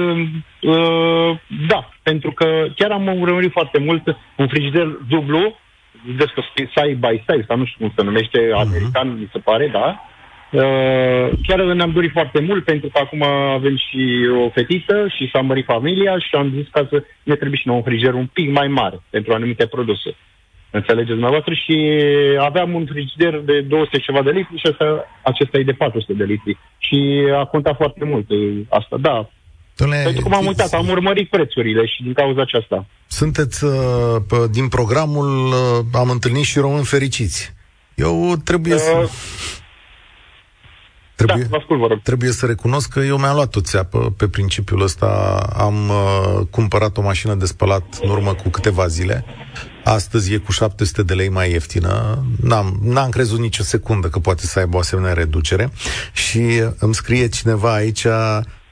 uh, 0.62 1.40
da, 1.68 1.90
pentru 2.04 2.32
că 2.32 2.46
chiar 2.76 2.92
am 2.92 3.20
urmărit 3.20 3.52
foarte 3.52 3.80
mult 3.80 4.04
un 4.38 4.48
frigider 4.48 4.88
dublu 5.10 5.56
vedeți 6.06 6.34
că 6.34 6.42
side 6.56 6.98
by 7.00 7.24
side, 7.28 7.46
sau 7.48 7.58
nu 7.58 7.66
știu 7.66 7.80
cum 7.80 7.94
se 7.96 8.04
numește, 8.04 8.40
uh-huh. 8.48 8.66
american, 8.66 9.18
mi 9.20 9.30
se 9.32 9.40
pare, 9.40 9.68
da? 9.68 10.06
Uh, 10.52 11.30
chiar 11.48 11.64
ne-am 11.64 11.92
dorit 11.92 12.12
foarte 12.12 12.40
mult 12.40 12.64
pentru 12.64 12.90
că 12.90 13.00
acum 13.00 13.24
avem 13.58 13.78
și 13.78 14.28
o 14.46 14.50
fetiță 14.50 15.08
și 15.16 15.30
s-a 15.34 15.42
mărit 15.42 15.66
familia 15.66 16.20
și 16.20 16.36
am 16.36 16.52
zis 16.56 16.68
că 16.72 16.88
să 16.90 17.04
ne 17.24 17.36
trebuie 17.36 17.60
și 17.60 17.68
un 17.68 17.84
frigider 17.84 18.14
un 18.14 18.30
pic 18.34 18.52
mai 18.52 18.68
mare 18.68 19.00
pentru 19.10 19.34
anumite 19.34 19.66
produse. 19.66 20.16
Înțelegeți 20.72 21.12
dumneavoastră? 21.12 21.54
Și 21.54 21.78
aveam 22.40 22.74
un 22.74 22.86
frigider 22.86 23.40
de 23.40 23.62
200 23.62 23.98
ceva 23.98 24.22
de 24.22 24.32
litri 24.32 24.58
și 24.58 24.68
asta, 24.68 25.06
acesta 25.24 25.58
e 25.58 25.64
de 25.64 25.72
400 25.72 26.14
de 26.14 26.24
litri. 26.24 26.58
Și 26.78 27.28
a 27.36 27.46
contat 27.46 27.76
foarte 27.76 28.06
mult 28.06 28.28
asta. 28.70 28.98
Da, 28.98 29.30
Dom'le, 29.76 30.04
Pentru 30.04 30.22
că 30.22 30.30
m-am 30.30 30.46
uitat, 30.46 30.74
am 30.74 30.88
urmărit 30.88 31.30
prețurile 31.30 31.86
și 31.86 32.04
din 32.04 32.14
cauza 32.14 32.42
aceasta. 32.42 32.86
Sunteți, 33.08 33.64
uh, 33.64 33.72
din 34.52 34.68
programul, 34.68 35.48
uh, 35.48 35.86
am 35.94 36.10
întâlnit 36.10 36.44
și 36.44 36.60
români 36.60 36.86
fericiți. 36.86 37.54
Eu 37.96 38.36
trebuie 38.44 38.74
uh, 38.74 38.80
să... 38.80 39.10
Trebuie, 41.26 41.48
da, 41.50 41.58
ascult, 41.58 41.80
vă 41.80 41.88
rog. 41.88 42.02
trebuie 42.02 42.32
să 42.32 42.46
recunosc 42.46 42.90
că 42.90 43.00
eu 43.00 43.18
mi-am 43.18 43.36
luat 43.36 43.56
o 43.56 43.62
țeapă 43.62 44.14
pe 44.18 44.28
principiul 44.28 44.82
ăsta. 44.82 45.40
Am 45.58 45.90
uh, 45.90 46.46
cumpărat 46.50 46.98
o 46.98 47.02
mașină 47.02 47.34
de 47.36 47.46
spălat 47.46 48.00
în 48.02 48.10
urmă 48.10 48.34
cu 48.34 48.50
câteva 48.50 48.88
zile. 48.88 49.26
Astăzi 49.84 50.34
e 50.34 50.38
cu 50.38 50.52
700 50.52 51.04
de 51.04 51.14
lei 51.14 51.30
mai 51.30 51.52
ieftină. 51.52 52.24
N-am, 52.42 52.80
n-am 52.84 53.10
crezut 53.10 53.40
nicio 53.40 53.64
secundă 53.64 54.08
că 54.08 54.20
poate 54.20 54.46
să 54.46 54.60
aibă 54.60 54.76
o 54.76 54.80
asemenea 54.80 55.14
reducere. 55.14 55.72
Și 56.14 56.64
îmi 56.80 56.96
scrie 56.96 57.28
cineva 57.28 57.74
aici 57.74 58.06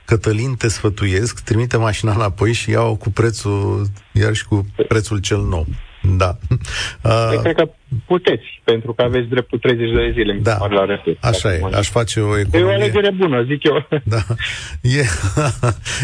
Cătălin, 0.10 0.56
te 0.56 0.68
sfătuiesc, 0.68 1.40
trimite 1.40 1.78
mașina 1.78 2.12
înapoi 2.14 2.54
și 2.54 2.70
iau 2.70 2.96
cu 2.96 3.10
prețul, 3.10 3.86
iar 4.12 4.34
și 4.34 4.46
cu 4.46 4.66
prețul 4.88 5.18
cel 5.18 5.38
nou. 5.38 5.66
Da. 6.18 6.38
Uh, 7.04 7.40
cred 7.42 7.56
că 7.56 7.70
puteți, 8.06 8.62
pentru 8.64 8.94
că 8.94 9.02
aveți 9.02 9.28
dreptul 9.28 9.60
30 9.60 9.90
de 9.92 10.12
zile 10.14 10.40
da. 10.42 10.68
la 10.70 10.86
reflex. 10.86 11.24
Așa 11.24 11.54
e, 11.54 11.62
aș 11.74 11.90
face 11.90 12.20
o 12.20 12.38
economie. 12.40 12.60
E 12.60 12.64
o 12.64 12.82
alegere 12.82 13.12
bună, 13.12 13.44
zic 13.44 13.64
eu. 13.64 13.88
Da. 14.04 14.22
E, 14.82 15.04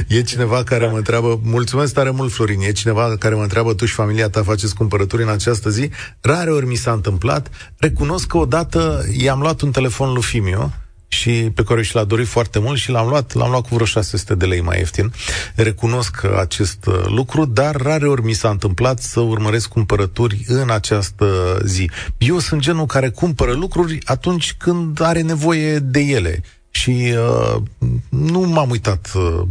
e 0.17 0.21
cineva 0.21 0.63
care 0.63 0.85
da. 0.85 0.91
mă 0.91 0.97
întreabă, 0.97 1.39
mulțumesc 1.43 1.93
tare 1.93 2.09
mult, 2.09 2.31
Florin, 2.31 2.59
e 2.61 2.71
cineva 2.71 3.17
care 3.19 3.35
mă 3.35 3.41
întreabă, 3.41 3.73
tu 3.73 3.85
și 3.85 3.93
familia 3.93 4.29
ta 4.29 4.43
faceți 4.43 4.75
cumpărături 4.75 5.23
în 5.23 5.29
această 5.29 5.69
zi? 5.69 5.89
Rare 6.21 6.49
ori 6.49 6.65
mi 6.65 6.75
s-a 6.75 6.91
întâmplat. 6.91 7.73
Recunosc 7.77 8.27
că 8.27 8.37
odată 8.37 9.05
i-am 9.17 9.39
luat 9.39 9.61
un 9.61 9.71
telefon 9.71 10.13
lui 10.13 10.23
Fimio, 10.23 10.71
și 11.15 11.31
pe 11.31 11.63
care 11.63 11.83
și 11.83 11.95
l-a 11.95 12.03
dorit 12.03 12.27
foarte 12.27 12.59
mult 12.59 12.77
și 12.77 12.89
l-am 12.89 13.07
luat, 13.07 13.33
l-am 13.33 13.49
luat 13.49 13.67
cu 13.67 13.73
vreo 13.73 13.85
600 13.85 14.35
de 14.35 14.45
lei 14.45 14.61
mai 14.61 14.77
ieftin. 14.77 15.13
Recunosc 15.55 16.23
acest 16.23 16.85
uh, 16.85 17.03
lucru, 17.05 17.45
dar 17.45 17.75
rare 17.75 18.07
ori 18.07 18.23
mi 18.23 18.33
s-a 18.33 18.49
întâmplat 18.49 18.99
să 19.01 19.19
urmăresc 19.19 19.67
cumpărături 19.67 20.43
în 20.47 20.69
această 20.69 21.59
zi. 21.63 21.89
Eu 22.17 22.39
sunt 22.39 22.61
genul 22.61 22.85
care 22.85 23.09
cumpără 23.09 23.53
lucruri 23.53 23.97
atunci 24.03 24.53
când 24.53 25.01
are 25.01 25.21
nevoie 25.21 25.79
de 25.79 25.99
ele 25.99 26.43
și 26.85 27.13
uh, 27.13 27.61
nu 28.09 28.39
m-am 28.39 28.69
uitat 28.69 29.11
uh, 29.15 29.41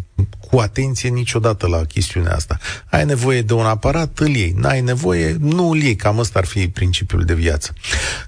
cu 0.51 0.59
atenție 0.59 1.09
niciodată 1.09 1.67
la 1.69 1.81
chestiunea 1.85 2.33
asta. 2.33 2.57
Ai 2.91 3.05
nevoie 3.05 3.41
de 3.41 3.55
un 3.55 3.65
aparat, 3.65 4.19
îl 4.19 4.29
iei. 4.29 4.55
N-ai 4.61 4.81
nevoie, 4.81 5.37
nu 5.41 5.69
îl 5.71 5.77
iei. 5.77 5.97
Cam 5.97 6.19
ăsta 6.19 6.39
ar 6.39 6.45
fi 6.45 6.69
principiul 6.69 7.23
de 7.25 7.35
viață. 7.35 7.73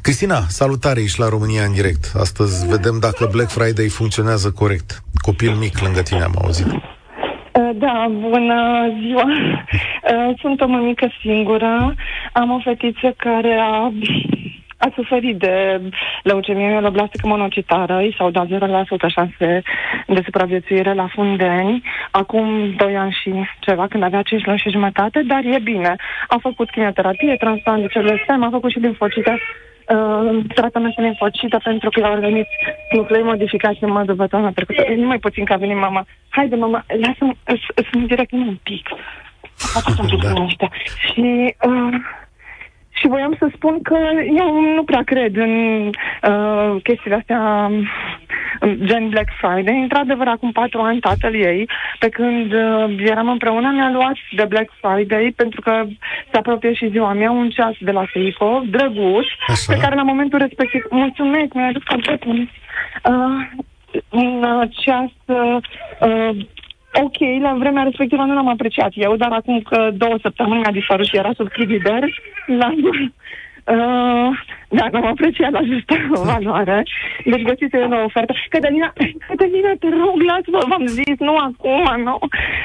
Cristina, 0.01 0.41
salutare, 0.49 1.01
ești 1.01 1.21
la 1.21 1.29
România 1.29 1.65
în 1.65 1.73
direct. 1.73 2.13
Astăzi 2.19 2.67
vedem 2.67 2.99
dacă 3.01 3.29
Black 3.33 3.51
Friday 3.51 3.89
funcționează 3.89 4.51
corect. 4.51 5.03
Copil 5.15 5.53
mic 5.53 5.79
lângă 5.79 6.03
tine 6.03 6.23
am 6.23 6.35
auzit. 6.43 6.67
Uh, 6.67 7.71
da, 7.75 8.07
bună 8.11 8.59
ziua. 9.01 9.25
Uh, 9.25 10.39
sunt 10.41 10.61
o 10.61 10.67
mămică 10.67 11.09
singură. 11.21 11.95
Am 12.33 12.51
o 12.51 12.59
fetiță 12.65 13.15
care 13.17 13.59
a 13.61 13.93
a 14.79 14.93
suferit 14.95 15.39
de 15.39 15.81
leucemie 16.23 16.67
mieloblastică 16.67 17.27
monocitară, 17.27 18.01
i 18.01 18.15
s-au 18.19 18.31
dat 18.31 18.47
0% 18.47 18.49
șanse 19.09 19.63
de 20.07 20.21
supraviețuire 20.25 20.93
la 20.95 21.09
fundeni, 21.15 21.83
acum 22.11 22.75
2 22.77 22.97
ani 22.97 23.19
și 23.23 23.33
ceva, 23.61 23.87
când 23.87 24.03
avea 24.03 24.23
5 24.23 24.45
luni 24.45 24.59
și 24.59 24.71
jumătate, 24.71 25.23
dar 25.23 25.45
e 25.45 25.59
bine. 25.59 25.97
A 26.29 26.37
făcut 26.41 26.71
chimioterapie, 26.71 27.37
transplant 27.37 27.81
de 27.81 27.87
celule 27.87 28.21
stem, 28.23 28.43
a 28.43 28.51
făcut 28.51 28.71
și 28.71 28.79
limfocită, 28.79 29.33
uh, 29.33 30.45
tratamentul 30.55 31.03
limfocită 31.03 31.61
pentru 31.65 31.91
că 31.91 32.01
i-au 32.01 32.13
organit 32.13 32.47
nuclei 32.91 33.23
modificați 33.23 33.85
în 33.85 33.91
mod 33.91 34.17
de 34.17 34.27
toamna 34.27 34.51
trecută. 34.51 34.85
Nu 34.97 35.07
mai 35.07 35.19
puțin 35.19 35.45
că 35.45 35.53
a 35.53 35.57
venit 35.57 35.77
mama. 35.77 36.07
Haide, 36.29 36.57
mama, 36.57 36.85
lasă-mă, 36.89 37.33
sunt 37.91 38.07
direct 38.07 38.33
un 38.33 38.59
pic. 38.63 38.89
Faceți 39.57 40.01
un 40.01 40.49
da. 40.59 40.69
Și 41.13 41.55
uh, 41.67 41.95
și 42.99 43.09
voiam 43.09 43.35
să 43.39 43.49
spun 43.55 43.83
că 43.83 43.99
eu 44.37 44.61
nu 44.75 44.85
prea 44.85 45.03
cred 45.03 45.37
în 45.37 45.87
uh, 45.87 46.83
chestiile 46.83 47.17
astea 47.17 47.71
gen 48.75 49.09
Black 49.09 49.29
Friday. 49.41 49.81
Într-adevăr, 49.81 50.27
acum 50.27 50.53
patru 50.53 50.81
ani 50.81 51.01
tatăl 51.01 51.35
ei, 51.35 51.69
pe 51.99 52.09
când 52.09 52.53
uh, 52.53 52.95
eram 52.99 53.29
împreună, 53.29 53.71
mi-a 53.73 53.91
luat 53.91 54.17
de 54.33 54.45
Black 54.49 54.73
Friday 54.81 55.33
pentru 55.37 55.61
că 55.61 55.85
se 56.31 56.37
apropie 56.39 56.73
și 56.73 56.91
ziua 56.91 57.13
mea 57.13 57.31
un 57.31 57.51
ceas 57.51 57.75
de 57.81 57.91
la 57.91 58.05
Seiko, 58.13 58.63
drăguț, 58.71 59.27
Așa. 59.47 59.73
pe 59.73 59.79
care 59.79 59.95
la 59.95 60.03
momentul 60.03 60.39
respectiv, 60.39 60.83
mulțumesc, 60.91 61.53
mi-a 61.53 61.67
adus 61.67 61.83
completul. 61.83 62.49
Uh, 63.05 63.65
un 64.11 64.43
uh, 64.43 64.69
ceas 64.71 65.11
uh, 65.25 66.37
ok, 67.05 67.19
la 67.41 67.55
vremea 67.59 67.83
respectivă 67.83 68.23
nu 68.23 68.35
l-am 68.35 68.49
apreciat 68.49 68.93
eu, 68.95 69.17
dar 69.17 69.33
acum 69.33 69.61
că 69.61 69.91
două 69.95 70.17
săptămâni 70.23 70.61
mi-a 70.61 70.71
dispărut 70.71 71.07
și 71.07 71.17
era 71.17 71.33
sub 71.37 71.49
frigider, 71.51 72.03
l-am 72.47 73.13
Uh, 73.75 74.31
da, 74.69 74.85
am 74.93 75.07
apreciat 75.07 75.51
la 75.51 75.63
justă 75.71 75.95
valoare. 76.31 76.83
Deci 77.25 77.43
găsiți 77.43 77.75
o 77.77 78.05
ofertă. 78.05 78.33
Cătălina, 78.49 78.93
Cătălina, 79.29 79.73
te 79.81 79.89
rog, 80.03 80.17
lasă-mă, 80.31 80.61
v-am 80.71 80.87
zis, 80.87 81.17
nu 81.19 81.35
acum, 81.49 82.03
nu. 82.07 82.19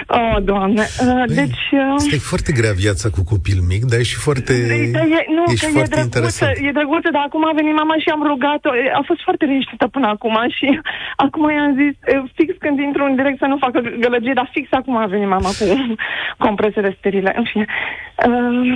Oh, 0.07 0.37
Doamne. 0.49 0.85
Uh, 1.07 1.23
Băi, 1.25 1.35
deci... 1.39 1.65
Uh... 1.71 1.95
Este 1.97 2.17
foarte 2.31 2.51
grea 2.59 2.73
viața 2.83 3.07
cu 3.15 3.21
copil 3.33 3.59
mic, 3.71 3.81
dar 3.89 3.99
e 3.99 4.11
și 4.13 4.19
foarte, 4.27 4.53
da, 4.97 5.03
e, 5.17 5.25
nu, 5.35 5.43
ești 5.51 5.65
că 5.65 5.71
foarte 5.71 5.95
e 5.95 5.97
drăguță, 5.97 6.09
interesant. 6.09 6.55
E 6.67 6.77
drăguță, 6.79 7.09
dar 7.15 7.23
acum 7.27 7.43
a 7.47 7.53
venit 7.59 7.75
mama 7.81 7.95
și 8.03 8.09
am 8.15 8.23
rugat-o. 8.31 8.71
A 8.99 9.03
fost 9.09 9.21
foarte 9.27 9.45
liniștită 9.45 9.87
până 9.95 10.07
acum 10.07 10.35
și 10.57 10.67
acum 11.25 11.43
i-am 11.49 11.73
zis, 11.81 11.93
fix 12.37 12.49
când 12.63 12.79
intru 12.79 13.03
în 13.09 13.15
direct 13.15 13.37
să 13.43 13.47
nu 13.51 13.57
facă 13.65 13.79
gălăgie, 14.05 14.33
dar 14.39 14.49
fix 14.55 14.65
acum 14.71 14.95
a 14.97 15.05
venit 15.15 15.29
mama 15.35 15.51
cu 15.59 15.65
compresele 16.45 16.95
sterile. 16.99 17.31
În 17.39 17.45
fine. 17.51 17.65
Uh, 18.27 18.75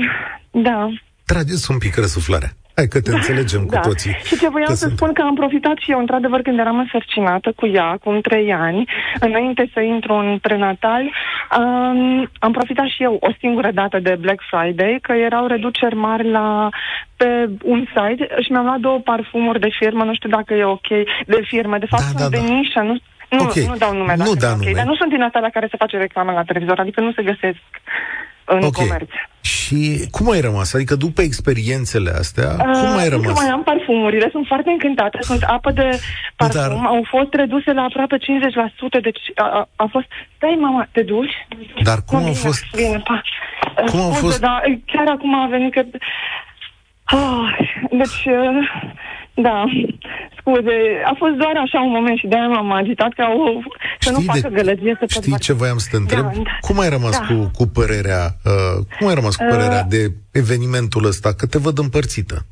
da. 0.51 0.79
Trageți 1.25 1.71
un 1.71 1.77
pic 1.77 1.95
răsuflarea. 1.95 2.49
Hai 2.75 2.87
că 2.87 3.01
te 3.01 3.09
da, 3.11 3.15
înțelegem 3.15 3.65
da. 3.65 3.79
cu 3.79 3.87
toții. 3.87 4.13
Și 4.27 4.37
ce 4.37 4.49
voiam 4.49 4.73
să 4.73 4.85
sunt... 4.85 4.91
spun 4.91 5.13
că 5.13 5.21
am 5.21 5.35
profitat 5.35 5.77
și 5.77 5.91
eu, 5.91 5.99
într-adevăr, 5.99 6.41
când 6.41 6.59
eram 6.59 6.77
însărcinată 6.79 7.53
cu 7.55 7.67
ea, 7.67 7.85
acum 7.85 8.21
trei 8.21 8.53
ani, 8.53 8.85
înainte 9.19 9.69
să 9.73 9.79
intru 9.79 10.13
în 10.13 10.37
prenatal, 10.41 11.03
um, 11.59 12.29
am 12.39 12.51
profitat 12.51 12.87
și 12.87 13.03
eu 13.03 13.17
o 13.19 13.29
singură 13.39 13.71
dată 13.71 13.99
de 13.99 14.17
Black 14.19 14.41
Friday, 14.49 14.99
că 15.01 15.11
erau 15.11 15.47
reduceri 15.47 15.95
mari 15.95 16.29
la 16.29 16.69
pe 17.17 17.49
un 17.63 17.85
site 17.93 18.27
și 18.43 18.51
mi-am 18.51 18.65
luat 18.65 18.79
două 18.79 18.99
parfumuri 18.99 19.59
de 19.59 19.69
firmă, 19.79 20.03
nu 20.03 20.13
știu 20.13 20.29
dacă 20.29 20.53
e 20.53 20.63
ok, 20.63 20.87
de 21.25 21.41
firmă, 21.43 21.77
de 21.77 21.85
fapt 21.89 22.03
da, 22.03 22.07
sunt 22.07 22.19
da, 22.19 22.37
de 22.37 22.41
da. 22.47 22.53
nișă, 22.53 22.79
nu 22.79 22.95
Nu, 23.35 23.43
ok. 23.43 23.55
nu 23.55 23.75
dau 23.77 23.93
nume. 23.93 24.15
Nu 24.17 24.23
dacă 24.23 24.35
da 24.39 24.47
e 24.49 24.51
ok, 24.51 24.57
nume. 24.59 24.71
Dar 24.71 24.85
nu 24.85 24.95
sunt 24.95 25.09
din 25.09 25.21
asta 25.21 25.39
la 25.39 25.49
care 25.49 25.67
se 25.71 25.77
face 25.77 25.97
reclamă 25.97 26.31
la 26.31 26.43
televizor, 26.43 26.79
adică 26.79 27.01
nu 27.01 27.11
se 27.11 27.23
găsesc 27.23 27.61
în 28.45 28.63
Ok. 28.63 28.73
comerț. 28.75 29.09
Și 29.41 30.07
cum 30.11 30.29
ai 30.31 30.41
rămas? 30.41 30.73
Adică 30.73 30.95
după 30.95 31.21
experiențele 31.21 32.09
astea, 32.23 32.49
cum 32.55 32.97
ai 32.97 33.05
Uh, 33.07 33.13
rămas? 33.15 33.27
Încă 33.27 33.39
mai 33.41 33.49
am 33.49 33.63
parfumurile, 33.63 34.27
sunt 34.31 34.45
foarte 34.47 34.69
încântată, 34.69 35.17
sunt 35.21 35.41
apă 35.43 35.71
de 35.71 35.99
parfum, 36.35 36.61
Dar- 36.61 36.85
au 36.85 37.03
fost 37.09 37.33
reduse 37.33 37.71
la 37.73 37.81
aproape 37.81 38.17
50%, 38.17 38.99
deci 39.01 39.19
a, 39.35 39.43
a, 39.43 39.69
a 39.75 39.87
fost... 39.91 40.05
Stai, 40.35 40.57
mama, 40.59 40.87
te 40.91 41.01
duci? 41.01 41.35
Dar 41.83 41.97
cum 42.07 42.19
Mă, 42.19 42.25
au 42.25 42.31
bine, 42.31 42.43
fost... 42.45 42.63
Bine, 42.75 43.01
pa. 43.03 43.21
Cum 43.85 43.99
au 43.99 44.11
Scuze, 44.11 44.21
fost- 44.21 44.39
Da, 44.39 44.61
chiar 44.85 45.07
acum 45.07 45.35
a 45.43 45.47
venit 45.47 45.73
că... 45.73 45.81
Ah, 47.03 47.57
deci, 47.91 48.21
uh, 48.25 48.71
da, 49.35 49.63
scuze, 50.39 50.75
a 51.05 51.13
fost 51.17 51.33
doar 51.33 51.55
așa 51.65 51.79
un 51.81 51.91
moment 51.91 52.17
și 52.17 52.27
de-aia 52.27 52.47
m-am 52.47 52.71
agitat 52.71 53.13
ca 53.13 53.27
o... 53.37 53.59
să 53.99 54.11
nu 54.11 54.19
facă 54.19 54.49
gălăgie 54.53 54.91
să 54.91 54.97
pot 54.99 55.09
știi 55.09 55.31
face. 55.31 55.43
ce 55.43 55.53
voiam 55.53 55.77
să 55.77 55.87
te 55.91 55.97
întreb? 55.97 56.23
Da, 56.23 56.31
da. 56.35 56.41
Cum 56.61 56.79
ai 56.79 56.89
rămas 56.89 57.19
Da. 57.19 57.25
cu, 57.25 57.51
cu 57.57 57.67
părerea 57.67 58.35
uh, 58.45 58.85
cum 58.99 59.07
ai 59.07 59.13
rămas 59.13 59.35
cu 59.35 59.45
părerea 59.49 59.79
Uh, 59.85 59.89
de 59.89 60.11
evenimentul 60.31 61.05
ăsta? 61.05 61.33
Că 61.33 61.45
te 61.45 61.57
văd 61.57 61.77
împărțită. 61.79 62.45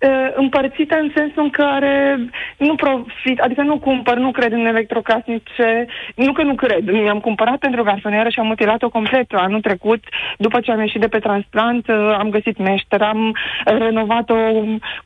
Uh, 0.00 0.28
împărțită 0.34 0.96
în 0.96 1.10
sensul 1.14 1.42
în 1.42 1.50
care 1.50 2.18
nu 2.56 2.74
profit, 2.74 3.38
adică 3.40 3.62
nu 3.62 3.78
cumpăr, 3.78 4.16
nu 4.16 4.30
cred 4.30 4.52
în 4.52 4.66
electrocasnice, 4.66 5.86
nu 6.14 6.32
că 6.32 6.42
nu 6.42 6.54
cred, 6.54 6.90
mi-am 6.90 7.20
cumpărat 7.20 7.56
pentru 7.56 7.82
garsonieră 7.82 8.28
și 8.28 8.38
am 8.38 8.46
mutilat-o 8.46 8.88
complet 8.88 9.32
anul 9.32 9.60
trecut, 9.60 10.04
după 10.38 10.60
ce 10.60 10.72
am 10.72 10.80
ieșit 10.80 11.00
de 11.00 11.08
pe 11.08 11.18
transplant, 11.18 11.88
uh, 11.88 12.16
am 12.18 12.30
găsit 12.30 12.58
meșter, 12.58 13.02
am 13.02 13.36
renovat-o 13.64 14.34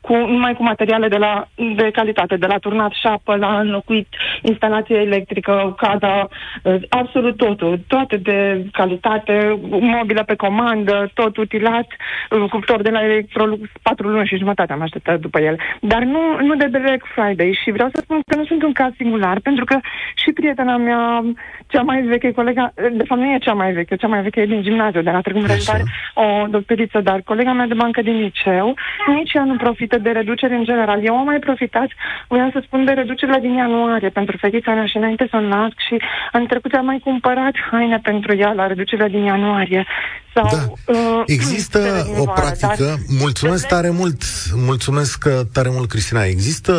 cu, 0.01 0.13
numai 0.13 0.53
cu 0.53 0.63
materiale 0.63 1.07
de, 1.07 1.17
la, 1.17 1.47
de 1.75 1.89
calitate, 1.91 2.35
de 2.35 2.45
la 2.45 2.57
turnat 2.57 2.91
șapă, 2.91 3.35
la 3.35 3.59
înlocuit 3.59 4.07
instalație 4.41 4.95
electrică, 4.95 5.75
cada, 5.77 6.27
uh, 6.63 6.75
absolut 6.89 7.37
totul, 7.37 7.79
toate 7.87 8.17
de 8.17 8.65
calitate, 8.71 9.59
mobilă 9.69 10.23
pe 10.23 10.35
comandă, 10.35 11.11
tot 11.13 11.37
utilat, 11.37 11.87
uh, 12.29 12.49
cuptor 12.49 12.81
de 12.81 12.89
la 12.89 13.03
Electrolux, 13.03 13.69
patru 13.81 14.07
luni 14.07 14.27
și 14.27 14.37
jumătate 14.37 14.73
am 14.73 14.81
așteptat 14.83 15.19
după 15.19 15.39
el. 15.39 15.55
Dar 15.81 16.01
nu, 16.03 16.21
nu 16.41 16.55
de 16.55 16.67
Black 16.67 17.05
Friday 17.15 17.59
și 17.63 17.71
vreau 17.71 17.89
să 17.93 17.99
spun 18.03 18.19
că 18.27 18.35
nu 18.35 18.45
sunt 18.45 18.63
un 18.63 18.71
caz 18.71 18.91
singular, 18.97 19.39
pentru 19.39 19.65
că 19.65 19.79
și 20.15 20.31
prietena 20.31 20.77
mea, 20.77 21.23
cea 21.67 21.81
mai 21.81 22.01
veche, 22.01 22.31
colega, 22.31 22.73
de 22.75 23.03
fapt 23.07 23.21
nu 23.21 23.27
e 23.33 23.37
cea 23.37 23.53
mai 23.53 23.71
veche, 23.71 23.95
cea 23.95 24.07
mai 24.07 24.21
veche 24.21 24.41
e 24.41 24.45
din 24.45 24.61
gimnaziu, 24.61 25.01
de 25.01 25.11
la 25.11 25.21
Târgu 25.21 25.39
Mureș, 25.39 25.67
Așa. 25.67 25.71
dar 25.71 25.81
o 26.13 26.47
doctoriță, 26.47 26.99
dar 26.99 27.21
colega 27.25 27.53
mea 27.53 27.67
de 27.67 27.73
bancă 27.73 28.01
din 28.01 28.17
liceu, 28.17 28.73
nici 29.15 29.33
ea 29.33 29.43
nu 29.43 29.55
profită 29.55 29.97
de 29.97 30.09
reduceri 30.09 30.53
în 30.53 30.63
general. 30.63 30.99
Eu 31.03 31.17
am 31.17 31.25
mai 31.25 31.39
profitat, 31.39 31.87
voiam 32.27 32.51
să 32.51 32.59
spun, 32.63 32.85
de 32.85 32.91
reducerile 32.91 33.39
din 33.39 33.53
ianuarie 33.53 34.09
pentru 34.09 34.37
fetița 34.37 34.73
mea 34.73 34.85
și 34.85 34.97
înainte 34.97 35.27
să 35.29 35.37
o 35.37 35.39
nasc 35.39 35.79
și 35.87 36.01
în 36.31 36.45
trecut 36.45 36.73
am 36.73 36.85
mai 36.85 36.99
cumpărat 37.03 37.53
haine 37.71 37.99
pentru 38.03 38.35
ea 38.35 38.51
la 38.51 38.67
reducerile 38.67 39.07
din 39.07 39.23
ianuarie. 39.23 39.85
Sau, 40.33 40.49
Da. 40.51 40.93
uh, 40.93 41.23
Există 41.25 41.77
cele 41.77 42.01
din 42.03 42.13
o 42.17 42.23
vară, 42.23 42.41
practică, 42.41 42.75
dar- 42.83 42.99
mulțumesc 43.07 43.65
tare 43.67 43.89
mult, 43.89 44.23
mulțumesc 44.53 45.23
uh, 45.27 45.39
tare 45.51 45.69
mult, 45.71 45.89
Cristina. 45.89 46.23
Există 46.23 46.73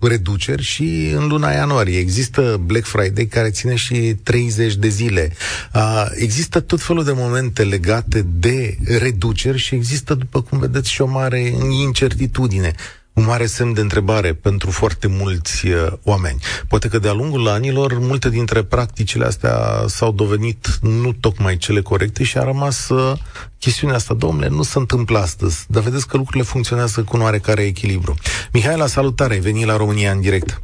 reduceri 0.00 0.62
și 0.62 1.12
în 1.16 1.26
luna 1.28 1.50
ianuarie. 1.50 1.98
Există 1.98 2.60
Black 2.64 2.84
Friday 2.84 3.24
care 3.26 3.50
ține 3.50 3.74
și 3.74 3.94
30 4.22 4.74
de 4.74 4.88
zile. 4.88 5.32
Uh, 5.74 6.04
Există 6.14 6.60
tot 6.60 6.80
felul 6.82 7.04
de 7.04 7.12
momente 7.14 7.62
legate 7.64 8.26
de 8.34 8.76
reduceri 8.98 9.58
și 9.58 9.74
există, 9.74 10.14
după 10.14 10.42
cum 10.42 10.58
vedeți, 10.58 10.90
și 10.90 11.00
o 11.00 11.06
mare 11.06 11.52
incertitudine 11.70 12.74
un 13.18 13.24
mare 13.24 13.44
semn 13.44 13.72
de 13.74 13.80
întrebare 13.80 14.32
pentru 14.32 14.70
foarte 14.70 15.08
mulți 15.20 15.66
uh, 15.66 15.86
oameni. 16.04 16.38
Poate 16.68 16.88
că 16.88 16.98
de-a 16.98 17.12
lungul 17.12 17.48
anilor, 17.48 17.98
multe 17.98 18.28
dintre 18.30 18.62
practicile 18.62 19.24
astea 19.24 19.56
s-au 19.86 20.12
dovedit 20.12 20.66
nu 20.82 21.12
tocmai 21.20 21.56
cele 21.56 21.80
corecte 21.80 22.22
și 22.24 22.38
a 22.38 22.44
rămas 22.44 22.88
uh, 22.88 23.18
chestiunea 23.58 23.96
asta. 23.96 24.14
Domnule, 24.14 24.48
nu 24.48 24.62
se 24.62 24.78
întâmplă 24.78 25.18
astăzi, 25.18 25.66
dar 25.68 25.82
vedeți 25.82 26.08
că 26.08 26.16
lucrurile 26.16 26.44
funcționează 26.44 27.02
cu 27.02 27.16
un 27.16 27.22
oarecare 27.22 27.62
echilibru. 27.62 28.14
Mihaela, 28.52 28.86
salutare, 28.86 29.32
ai 29.32 29.40
venit 29.40 29.66
la 29.66 29.76
România 29.76 30.10
în 30.10 30.20
direct. 30.20 30.62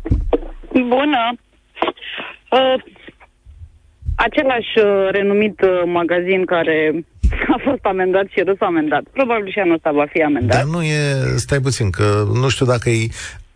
Bună! 0.72 1.22
Uh, 2.50 2.82
același 4.16 4.78
uh, 4.78 5.08
renumit 5.10 5.60
uh, 5.60 5.82
magazin 5.84 6.44
care 6.44 7.04
a 7.56 7.60
fost 7.64 7.84
amendat 7.84 8.26
și 8.30 8.40
râs 8.40 8.56
amendat. 8.60 9.02
Probabil 9.12 9.50
și 9.52 9.58
anul 9.58 9.74
ăsta 9.74 9.90
va 9.92 10.06
fi 10.12 10.22
amendat. 10.22 10.56
Dar 10.56 10.64
nu 10.64 10.82
e, 10.82 10.96
stai 11.36 11.60
puțin, 11.60 11.90
că 11.90 12.24
nu 12.32 12.48
știu 12.48 12.66
dacă 12.66 12.90
e 12.90 13.06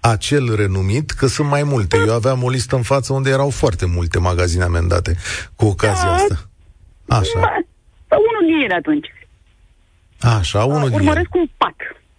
acel 0.01 0.55
renumit, 0.57 1.11
că 1.11 1.27
sunt 1.27 1.49
mai 1.49 1.63
multe. 1.63 1.97
Eu 2.07 2.15
aveam 2.15 2.43
o 2.43 2.49
listă 2.51 2.77
în 2.77 2.83
față 2.83 3.13
unde 3.13 3.31
erau 3.31 3.51
foarte 3.51 3.87
multe 3.87 4.19
magazine 4.19 4.65
amendate 4.65 5.15
cu 5.57 5.65
ocazia 5.67 6.05
Da. 6.05 6.13
asta. 6.15 6.35
Așa, 7.09 7.39
Da, 7.41 7.57
sau 8.09 8.21
unul 8.31 8.45
din 8.53 8.61
ele 8.65 8.75
atunci. 8.75 9.09
așa, 10.39 10.65
unul 10.65 10.89
din 10.89 10.99
Urmăresc 10.99 11.29
ele. 11.35 11.41
un 11.43 11.49
pat 11.57 11.77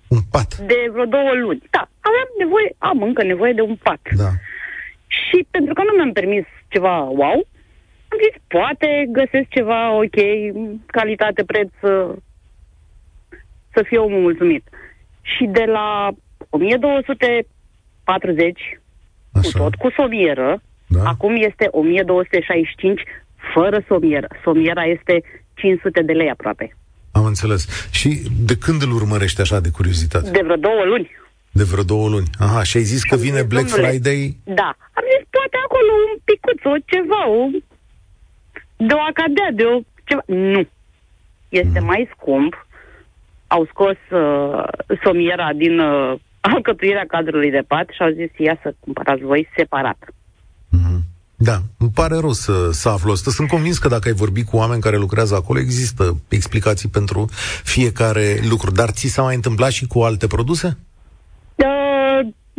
Un 0.08 0.20
pat. 0.32 0.58
de 0.58 0.76
vreo 0.92 1.06
două 1.06 1.32
luni. 1.42 1.62
Da, 1.70 1.90
aveam 2.00 2.30
nevoie, 2.44 2.76
am 2.78 3.02
încă 3.02 3.24
nevoie 3.24 3.54
de 3.54 3.62
un 3.62 3.76
pat. 3.84 4.02
Da. 4.16 4.30
Și 5.08 5.48
pentru 5.52 5.74
că 5.74 5.82
nu 5.88 5.94
mi-am 5.96 6.12
permis 6.12 6.46
ceva 6.68 6.96
wow, 7.22 7.48
am 8.12 8.18
zis, 8.26 8.36
poate 8.48 9.06
găsesc 9.10 9.48
ceva 9.50 9.92
ok, 9.96 10.18
calitate, 10.86 11.44
preț, 11.44 11.68
să, 11.80 12.16
să 13.74 13.84
fie 13.88 13.98
omul 13.98 14.20
mulțumit. 14.22 14.64
Și 15.22 15.46
de 15.46 15.64
la 15.68 16.10
1240, 16.50 18.80
cu 19.32 19.38
Așa. 19.38 19.60
tot 19.60 19.76
cu 19.76 19.90
somieră, 19.98 20.62
Da. 20.88 21.04
acum 21.04 21.36
este 21.36 21.68
1265 21.72 23.02
fără 23.54 23.84
somieră. 23.88 24.28
Somiera 24.44 24.84
este 24.84 25.24
500 25.54 26.02
de 26.02 26.14
lei 26.14 26.30
aproape. 26.30 26.76
Am 27.12 27.26
înțeles. 27.26 27.90
Și 27.92 28.22
de 28.46 28.58
când 28.58 28.82
îl 28.82 28.92
urmărești 28.92 29.42
așa 29.42 29.60
de 29.60 29.70
curiozitate? 29.70 30.30
De 30.32 30.42
vreo 30.44 30.56
două 30.56 30.84
luni. 30.86 31.12
De 31.52 31.64
vreo 31.64 31.84
două 31.84 32.10
luni. 32.10 32.28
Aha, 32.40 32.64
și 32.64 32.78
ai 32.78 32.84
zis 32.84 33.04
că 33.04 33.14
Am 33.14 33.20
vine 33.20 33.40
zis, 33.40 33.48
Black 33.48 33.68
domnule, 33.68 33.88
Friday? 33.90 34.38
Da. 34.44 34.70
Am 34.98 35.04
zis, 35.12 35.22
poate 35.38 35.58
acolo 35.66 35.92
un 36.08 36.14
picuț, 36.28 36.60
o 36.74 36.76
ceva, 36.92 37.22
o... 37.30 37.40
de 38.88 38.94
o 38.94 39.02
acadea, 39.12 39.50
de 39.54 39.64
o 39.64 39.80
ceva. 40.04 40.24
Nu. 40.26 40.68
Este 41.50 41.80
mai 41.80 42.10
scump. 42.16 42.68
Au 43.48 43.66
scos 43.66 43.98
uh, 44.12 44.64
somiera 45.04 45.54
din 45.54 45.80
uh, 45.80 46.20
alcătuirea 46.54 47.06
cadrului 47.08 47.52
de 47.52 47.64
pat 47.68 47.90
și 47.90 48.02
au 48.02 48.10
zis, 48.10 48.30
ia 48.38 48.60
să 48.62 48.74
cumpărați 48.80 49.24
voi 49.24 49.50
separat. 49.56 49.98
Mhm. 50.70 51.04
Da, 51.42 51.58
îmi 51.78 51.92
pare 51.94 52.16
rău 52.16 52.32
să, 52.32 52.70
să 52.72 52.90
aflu 52.90 53.12
asta. 53.12 53.32
Sunt 53.32 53.48
convins 53.48 53.78
că 53.78 53.88
dacă 53.88 54.08
ai 54.08 54.14
vorbit 54.14 54.48
cu 54.48 54.58
oameni 54.58 54.82
care 54.82 54.98
lucrează 54.98 55.36
acolo, 55.36 55.60
există 55.60 56.22
explicații 56.28 56.90
pentru 56.90 57.30
fiecare 57.64 58.40
lucru. 58.50 58.72
Dar 58.72 58.90
ți 58.90 59.08
s-a 59.08 59.22
mai 59.22 59.36
întâmplat 59.36 59.72
și 59.72 59.88
cu 59.88 60.00
alte 60.00 60.28
produse? 60.28 60.78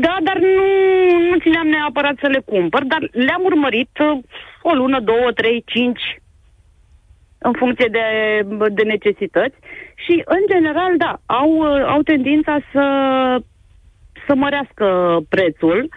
Uh, 0.00 0.06
da, 0.06 0.16
dar 0.22 0.38
nu, 0.38 1.28
nu 1.30 1.38
țineam 1.38 1.66
neapărat 1.66 2.16
să 2.20 2.26
le 2.26 2.42
cumpăr, 2.44 2.84
dar 2.84 3.08
le-am 3.12 3.42
urmărit 3.44 3.98
uh, 3.98 4.18
o 4.62 4.72
lună, 4.74 5.00
două, 5.00 5.32
trei, 5.34 5.62
cinci, 5.66 6.20
în 7.38 7.52
funcție 7.52 7.88
de, 7.90 8.06
de 8.68 8.82
necesități. 8.82 9.56
Și, 9.94 10.22
în 10.24 10.42
general, 10.48 10.96
da, 10.96 11.20
au, 11.26 11.50
uh, 11.50 11.84
au 11.86 12.02
tendința 12.02 12.58
să, 12.72 12.84
să 14.26 14.34
mărească 14.34 15.18
prețul 15.28 15.88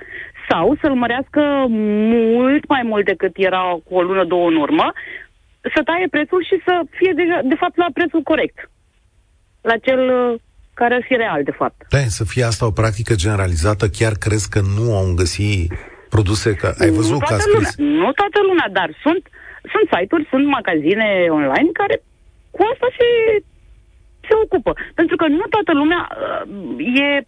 sau 0.50 0.76
să-l 0.82 0.94
mărească 0.94 1.66
mult 1.70 2.68
mai 2.68 2.82
mult 2.84 3.06
decât 3.06 3.32
era 3.36 3.78
cu 3.84 3.96
o 3.96 4.02
lună, 4.02 4.24
două 4.24 4.48
în 4.48 4.56
urmă, 4.56 4.94
să 5.76 5.84
taie 5.84 6.08
prețul 6.08 6.44
și 6.44 6.62
să 6.66 6.82
fie, 6.90 7.12
deja, 7.16 7.40
de 7.44 7.56
fapt, 7.56 7.78
la 7.78 7.88
prețul 7.94 8.22
corect. 8.22 8.70
La 9.62 9.78
cel 9.78 10.32
uh, 10.32 10.40
care 10.74 10.94
ar 10.96 11.04
fi 11.08 11.16
real, 11.16 11.44
de 11.44 11.52
fapt. 11.52 11.86
Da, 11.90 11.98
să 11.98 12.24
fie 12.24 12.44
asta 12.44 12.66
o 12.66 12.72
practică 12.72 13.14
generalizată, 13.16 13.86
chiar 13.98 14.14
crezi 14.26 14.50
că 14.50 14.60
nu 14.78 14.86
au 15.00 15.14
găsit 15.16 15.74
produse? 16.10 16.50
Că 16.62 16.68
ai 16.84 16.90
văzut 17.00 17.18
nu 17.18 17.18
că 17.18 17.26
a 17.26 17.28
toată 17.28 17.44
scris... 17.44 17.78
lumea, 17.78 18.02
nu 18.02 18.12
toată 18.22 18.40
lumea, 18.50 18.70
dar 18.80 18.90
sunt, 19.04 19.24
sunt 19.74 19.86
site-uri, 19.94 20.28
sunt 20.34 20.46
magazine 20.58 21.08
online 21.40 21.70
care 21.80 21.96
cu 22.56 22.62
asta 22.72 22.88
se, 22.98 23.08
se 24.28 24.34
ocupă. 24.44 24.72
Pentru 25.00 25.16
că 25.16 25.26
nu 25.28 25.46
toată 25.56 25.72
lumea 25.82 26.02
uh, 26.08 27.02
e, 27.06 27.26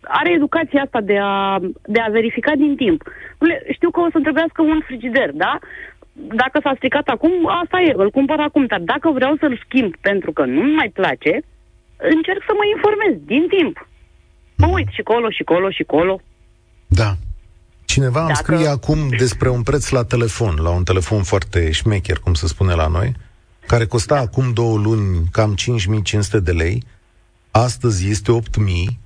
are 0.00 0.30
educația 0.32 0.82
asta 0.82 1.00
de 1.00 1.18
a, 1.22 1.58
de 1.94 2.00
a 2.00 2.10
verifica 2.18 2.52
din 2.54 2.76
timp. 2.76 3.00
Dom'le, 3.38 3.58
Știu 3.76 3.90
că 3.90 4.00
o 4.00 4.08
să-mi 4.10 4.26
trebuiască 4.26 4.62
un 4.62 4.80
frigider, 4.86 5.30
da? 5.32 5.58
Dacă 6.12 6.56
s-a 6.62 6.72
stricat 6.76 7.06
acum, 7.08 7.32
asta 7.62 7.80
e, 7.80 7.92
îl 7.96 8.10
cumpăr 8.10 8.40
acum, 8.40 8.64
dar 8.66 8.80
dacă 8.80 9.10
vreau 9.10 9.36
să-l 9.40 9.60
schimb 9.64 9.96
pentru 10.00 10.32
că 10.32 10.44
nu-mi 10.44 10.74
mai 10.80 10.90
place, 10.98 11.42
încerc 12.10 12.42
să 12.46 12.52
mă 12.58 12.64
informez 12.74 13.14
din 13.26 13.44
timp. 13.48 13.88
Mă 14.56 14.66
uit 14.66 14.88
și 14.90 15.02
colo, 15.02 15.30
și 15.30 15.42
colo, 15.42 15.70
și 15.70 15.82
colo. 15.82 16.20
Da. 16.86 17.16
Cineva 17.84 18.20
îmi 18.20 18.28
Dacă- 18.28 18.42
scrie 18.42 18.68
acum 18.68 19.08
despre 19.08 19.48
un 19.48 19.62
preț 19.62 19.88
la 19.88 20.04
telefon, 20.04 20.58
la 20.62 20.70
un 20.70 20.84
telefon 20.84 21.22
foarte 21.22 21.70
șmecher, 21.70 22.18
cum 22.18 22.34
se 22.34 22.46
spune 22.46 22.74
la 22.74 22.86
noi, 22.86 23.12
care 23.66 23.86
costa 23.86 24.16
acum 24.18 24.52
două 24.52 24.78
luni 24.78 25.24
cam 25.32 25.54
5500 25.54 26.40
de 26.40 26.52
lei, 26.52 26.82
astăzi 27.50 28.10
este 28.10 28.32
8000, 28.32 28.98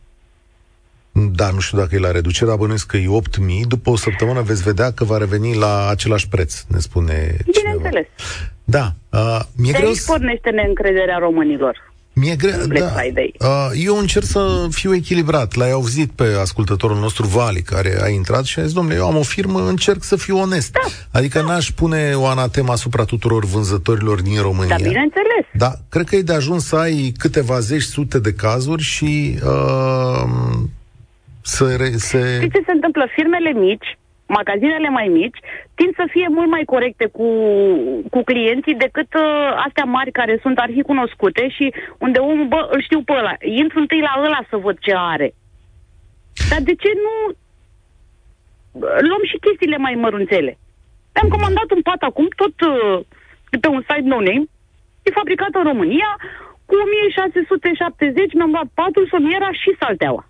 Da, 1.12 1.51
nu 1.51 1.61
știu 1.61 1.78
dacă 1.78 1.94
e 1.94 1.99
la 1.99 2.11
reducere, 2.11 2.49
dar 2.51 2.59
bănuiesc 2.59 2.86
că 2.86 2.96
e 2.96 3.07
8.000. 3.09 3.66
După 3.68 3.90
o 3.90 3.96
săptămână 3.96 4.40
veți 4.40 4.62
vedea 4.62 4.92
că 4.92 5.05
va 5.05 5.18
reveni 5.18 5.55
la 5.55 5.88
același 5.88 6.28
preț, 6.28 6.62
ne 6.68 6.78
spune 6.78 7.36
Bineînțeles. 7.44 8.07
Cineva. 8.16 8.53
Da. 8.64 8.92
Uh, 9.18 9.40
mi-e 9.57 9.72
de 9.72 9.76
greu 9.78 9.88
aici 9.88 9.99
să... 9.99 10.11
pornește 10.12 10.51
neîncrederea 10.51 11.18
românilor. 11.18 11.88
Mi-e 12.21 12.37
greu, 12.37 12.66
Black 12.66 12.85
da. 12.85 13.01
Friday. 13.01 13.35
Uh, 13.41 13.71
eu 13.75 13.99
încerc 13.99 14.25
să 14.25 14.66
fiu 14.71 14.95
echilibrat. 14.95 15.55
L-ai 15.55 15.71
auzit 15.71 16.11
pe 16.11 16.25
ascultătorul 16.41 16.97
nostru, 16.97 17.27
Vali, 17.27 17.62
care 17.62 18.03
a 18.03 18.09
intrat 18.09 18.45
și 18.45 18.59
a 18.59 18.62
zis, 18.62 18.73
domnule, 18.73 18.97
eu 18.97 19.07
am 19.07 19.16
o 19.16 19.23
firmă, 19.23 19.69
încerc 19.69 20.03
să 20.03 20.16
fiu 20.16 20.39
onest. 20.39 20.73
Da. 20.73 20.81
Adică 21.19 21.43
n-aș 21.43 21.71
pune 21.71 22.12
o 22.14 22.27
anatema 22.27 22.73
asupra 22.73 23.05
tuturor 23.05 23.45
vânzătorilor 23.45 24.21
din 24.23 24.41
România. 24.41 24.77
Dar 24.77 24.89
bineînțeles. 24.89 25.45
Da, 25.53 25.73
cred 25.89 26.09
că 26.09 26.16
e 26.16 26.23
de 26.23 26.35
ajuns 26.35 26.66
să 26.66 26.77
ai 26.77 27.12
câteva 27.19 27.59
zeci, 27.59 27.83
sute 27.83 28.19
de 28.19 28.33
cazuri 28.33 28.83
și 28.83 29.39
uh, 29.45 30.29
să... 31.43 31.75
Re, 31.77 31.91
se... 31.97 32.35
Știi 32.37 32.51
ce 32.51 32.62
se 32.66 32.73
întâmplă? 32.73 33.07
Firmele 33.14 33.53
mici, 33.53 33.99
magazinele 34.37 34.89
mai 34.89 35.09
mici, 35.18 35.39
tind 35.79 35.93
să 36.01 36.05
fie 36.14 36.29
mult 36.37 36.51
mai 36.55 36.64
corecte 36.72 37.07
cu, 37.16 37.29
cu 38.12 38.20
clienții 38.31 38.83
decât 38.85 39.11
uh, 39.14 39.64
astea 39.66 39.87
mari 39.97 40.12
care 40.20 40.35
sunt 40.45 40.57
arhicunoscute 40.59 41.49
și 41.57 41.74
unde 41.99 42.18
omul, 42.18 42.49
bă, 42.53 42.61
îl 42.74 42.81
știu 42.83 43.01
pe 43.03 43.12
ăla. 43.20 43.35
Intru 43.62 43.79
întâi 43.81 44.07
la 44.09 44.14
ăla 44.26 44.41
să 44.51 44.57
văd 44.57 44.76
ce 44.87 44.93
are. 45.14 45.29
Dar 46.51 46.61
de 46.68 46.74
ce 46.83 46.91
nu 47.05 47.14
uh, 47.29 48.99
luăm 49.09 49.22
și 49.31 49.43
chestiile 49.47 49.79
mai 49.87 49.95
mărunțele? 50.05 50.53
Am 51.20 51.29
comandat 51.29 51.68
un 51.76 51.83
pat 51.89 52.01
acum, 52.11 52.26
tot 52.43 52.55
uh, 52.72 52.99
de 53.51 53.59
pe 53.62 53.68
un 53.76 53.83
site 53.89 54.09
no-name, 54.11 54.47
e 55.03 55.18
fabricat 55.20 55.53
în 55.61 55.64
România, 55.70 56.11
cu 56.68 56.74
1670 56.85 58.33
mi-am 58.35 58.51
luat 58.51 58.68
patul, 58.74 59.09
somiera 59.14 59.51
și 59.62 59.70
salteaua. 59.81 60.24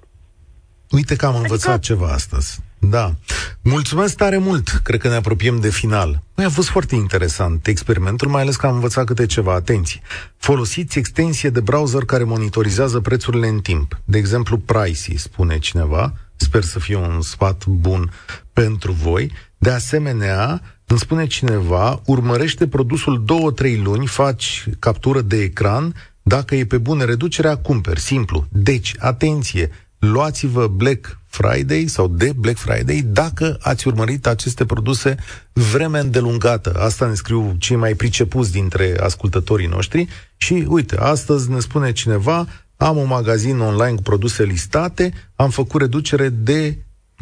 Uite 0.90 1.14
că 1.16 1.26
am 1.26 1.36
învățat 1.42 1.74
adică... 1.74 1.88
ceva 1.88 2.08
astăzi. 2.20 2.50
Da. 2.78 3.14
Mulțumesc 3.62 4.16
tare 4.16 4.38
mult. 4.38 4.68
Cred 4.68 5.00
că 5.00 5.08
ne 5.08 5.14
apropiem 5.14 5.60
de 5.60 5.70
final. 5.70 6.22
Păi 6.34 6.44
a 6.44 6.48
fost 6.48 6.68
foarte 6.68 6.94
interesant 6.94 7.66
experimentul, 7.66 8.28
mai 8.28 8.42
ales 8.42 8.56
că 8.56 8.66
am 8.66 8.74
învățat 8.74 9.04
câte 9.04 9.26
ceva. 9.26 9.54
Atenție. 9.54 10.00
Folosiți 10.36 10.98
extensie 10.98 11.50
de 11.50 11.60
browser 11.60 12.04
care 12.04 12.24
monitorizează 12.24 13.00
prețurile 13.00 13.48
în 13.48 13.60
timp. 13.60 14.00
De 14.04 14.18
exemplu, 14.18 14.58
Pricey, 14.58 15.16
spune 15.16 15.58
cineva. 15.58 16.12
Sper 16.36 16.62
să 16.62 16.78
fie 16.78 16.96
un 16.96 17.20
sfat 17.20 17.66
bun 17.66 18.10
pentru 18.52 18.92
voi. 18.92 19.32
De 19.58 19.70
asemenea, 19.70 20.62
îmi 20.86 20.98
spune 20.98 21.26
cineva, 21.26 22.00
urmărește 22.04 22.68
produsul 22.68 23.24
două, 23.24 23.50
trei 23.50 23.76
luni, 23.76 24.06
faci 24.06 24.66
captură 24.78 25.20
de 25.20 25.42
ecran, 25.42 25.94
dacă 26.22 26.54
e 26.54 26.66
pe 26.66 26.78
bună 26.78 27.04
reducerea, 27.04 27.56
cumperi. 27.56 28.00
Simplu. 28.00 28.46
Deci, 28.48 28.94
atenție, 28.98 29.70
luați-vă 29.98 30.66
Black 30.66 31.18
Friday 31.26 31.84
sau 31.86 32.08
de 32.08 32.32
Black 32.36 32.58
Friday 32.58 33.02
dacă 33.06 33.58
ați 33.60 33.88
urmărit 33.88 34.26
aceste 34.26 34.64
produse 34.64 35.16
vreme 35.52 35.98
îndelungată. 35.98 36.74
Asta 36.78 37.06
ne 37.06 37.14
scriu 37.14 37.54
cei 37.58 37.76
mai 37.76 37.94
pricepuți 37.94 38.52
dintre 38.52 38.96
ascultătorii 39.00 39.66
noștri 39.66 40.08
și 40.36 40.64
uite, 40.68 40.96
astăzi 40.96 41.50
ne 41.50 41.60
spune 41.60 41.92
cineva 41.92 42.46
am 42.78 42.96
un 42.96 43.06
magazin 43.06 43.60
online 43.60 43.94
cu 43.94 44.02
produse 44.02 44.44
listate, 44.44 45.12
am 45.36 45.50
făcut 45.50 45.80
reducere 45.80 46.28
de 46.28 46.78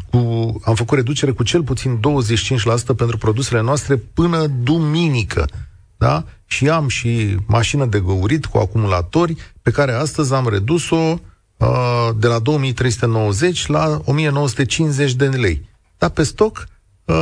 cu, 0.09 0.17
am 0.63 0.75
făcut 0.75 0.97
reducere 0.97 1.31
cu 1.31 1.43
cel 1.43 1.63
puțin 1.63 1.99
25% 2.93 2.95
pentru 2.97 3.17
produsele 3.17 3.61
noastre 3.61 3.95
până 3.95 4.47
duminică. 4.47 5.47
Da? 5.97 6.23
Și 6.45 6.69
am 6.69 6.87
și 6.87 7.37
mașină 7.45 7.85
de 7.85 7.99
găurit 7.99 8.45
cu 8.45 8.57
acumulatori 8.57 9.35
pe 9.61 9.71
care 9.71 9.91
astăzi 9.91 10.33
am 10.33 10.49
redus-o 10.49 10.95
Uh, 10.95 11.17
de 12.17 12.27
la 12.27 12.39
2390 12.39 13.67
la 13.67 14.01
1950 14.05 15.13
de 15.13 15.25
lei. 15.25 15.69
Dar 15.97 16.09
pe 16.09 16.23
stoc 16.23 16.67
uh, 17.05 17.15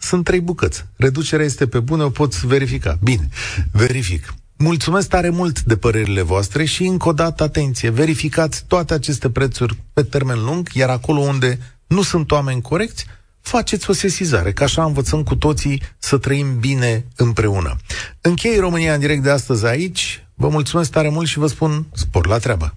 sunt 0.00 0.24
trei 0.24 0.40
bucăți. 0.40 0.86
Reducerea 0.96 1.44
este 1.44 1.66
pe 1.66 1.80
bune, 1.80 2.02
o 2.02 2.10
poți 2.10 2.46
verifica. 2.46 2.98
Bine, 3.02 3.28
verific. 3.72 4.34
Mulțumesc 4.56 5.08
tare 5.08 5.28
mult 5.28 5.62
de 5.62 5.76
părerile 5.76 6.22
voastre 6.22 6.64
și 6.64 6.84
încă 6.84 7.08
o 7.08 7.12
dată 7.12 7.42
atenție, 7.42 7.90
verificați 7.90 8.64
toate 8.66 8.94
aceste 8.94 9.30
prețuri 9.30 9.76
pe 9.92 10.02
termen 10.02 10.44
lung, 10.44 10.68
iar 10.72 10.88
acolo 10.88 11.20
unde 11.20 11.58
nu 11.86 12.02
sunt 12.02 12.30
oameni 12.30 12.62
corecți, 12.62 13.06
faceți 13.40 13.90
o 13.90 13.92
sesizare, 13.92 14.52
că 14.52 14.62
așa 14.62 14.84
învățăm 14.84 15.22
cu 15.22 15.36
toții 15.36 15.82
să 15.98 16.18
trăim 16.18 16.58
bine 16.58 17.04
împreună. 17.16 17.76
Închei 18.20 18.58
România 18.58 18.94
în 18.94 19.00
direct 19.00 19.22
de 19.22 19.30
astăzi 19.30 19.66
aici, 19.66 20.26
vă 20.34 20.48
mulțumesc 20.48 20.90
tare 20.90 21.08
mult 21.08 21.28
și 21.28 21.38
vă 21.38 21.46
spun 21.46 21.86
spor 21.92 22.26
la 22.26 22.38
treabă! 22.38 22.76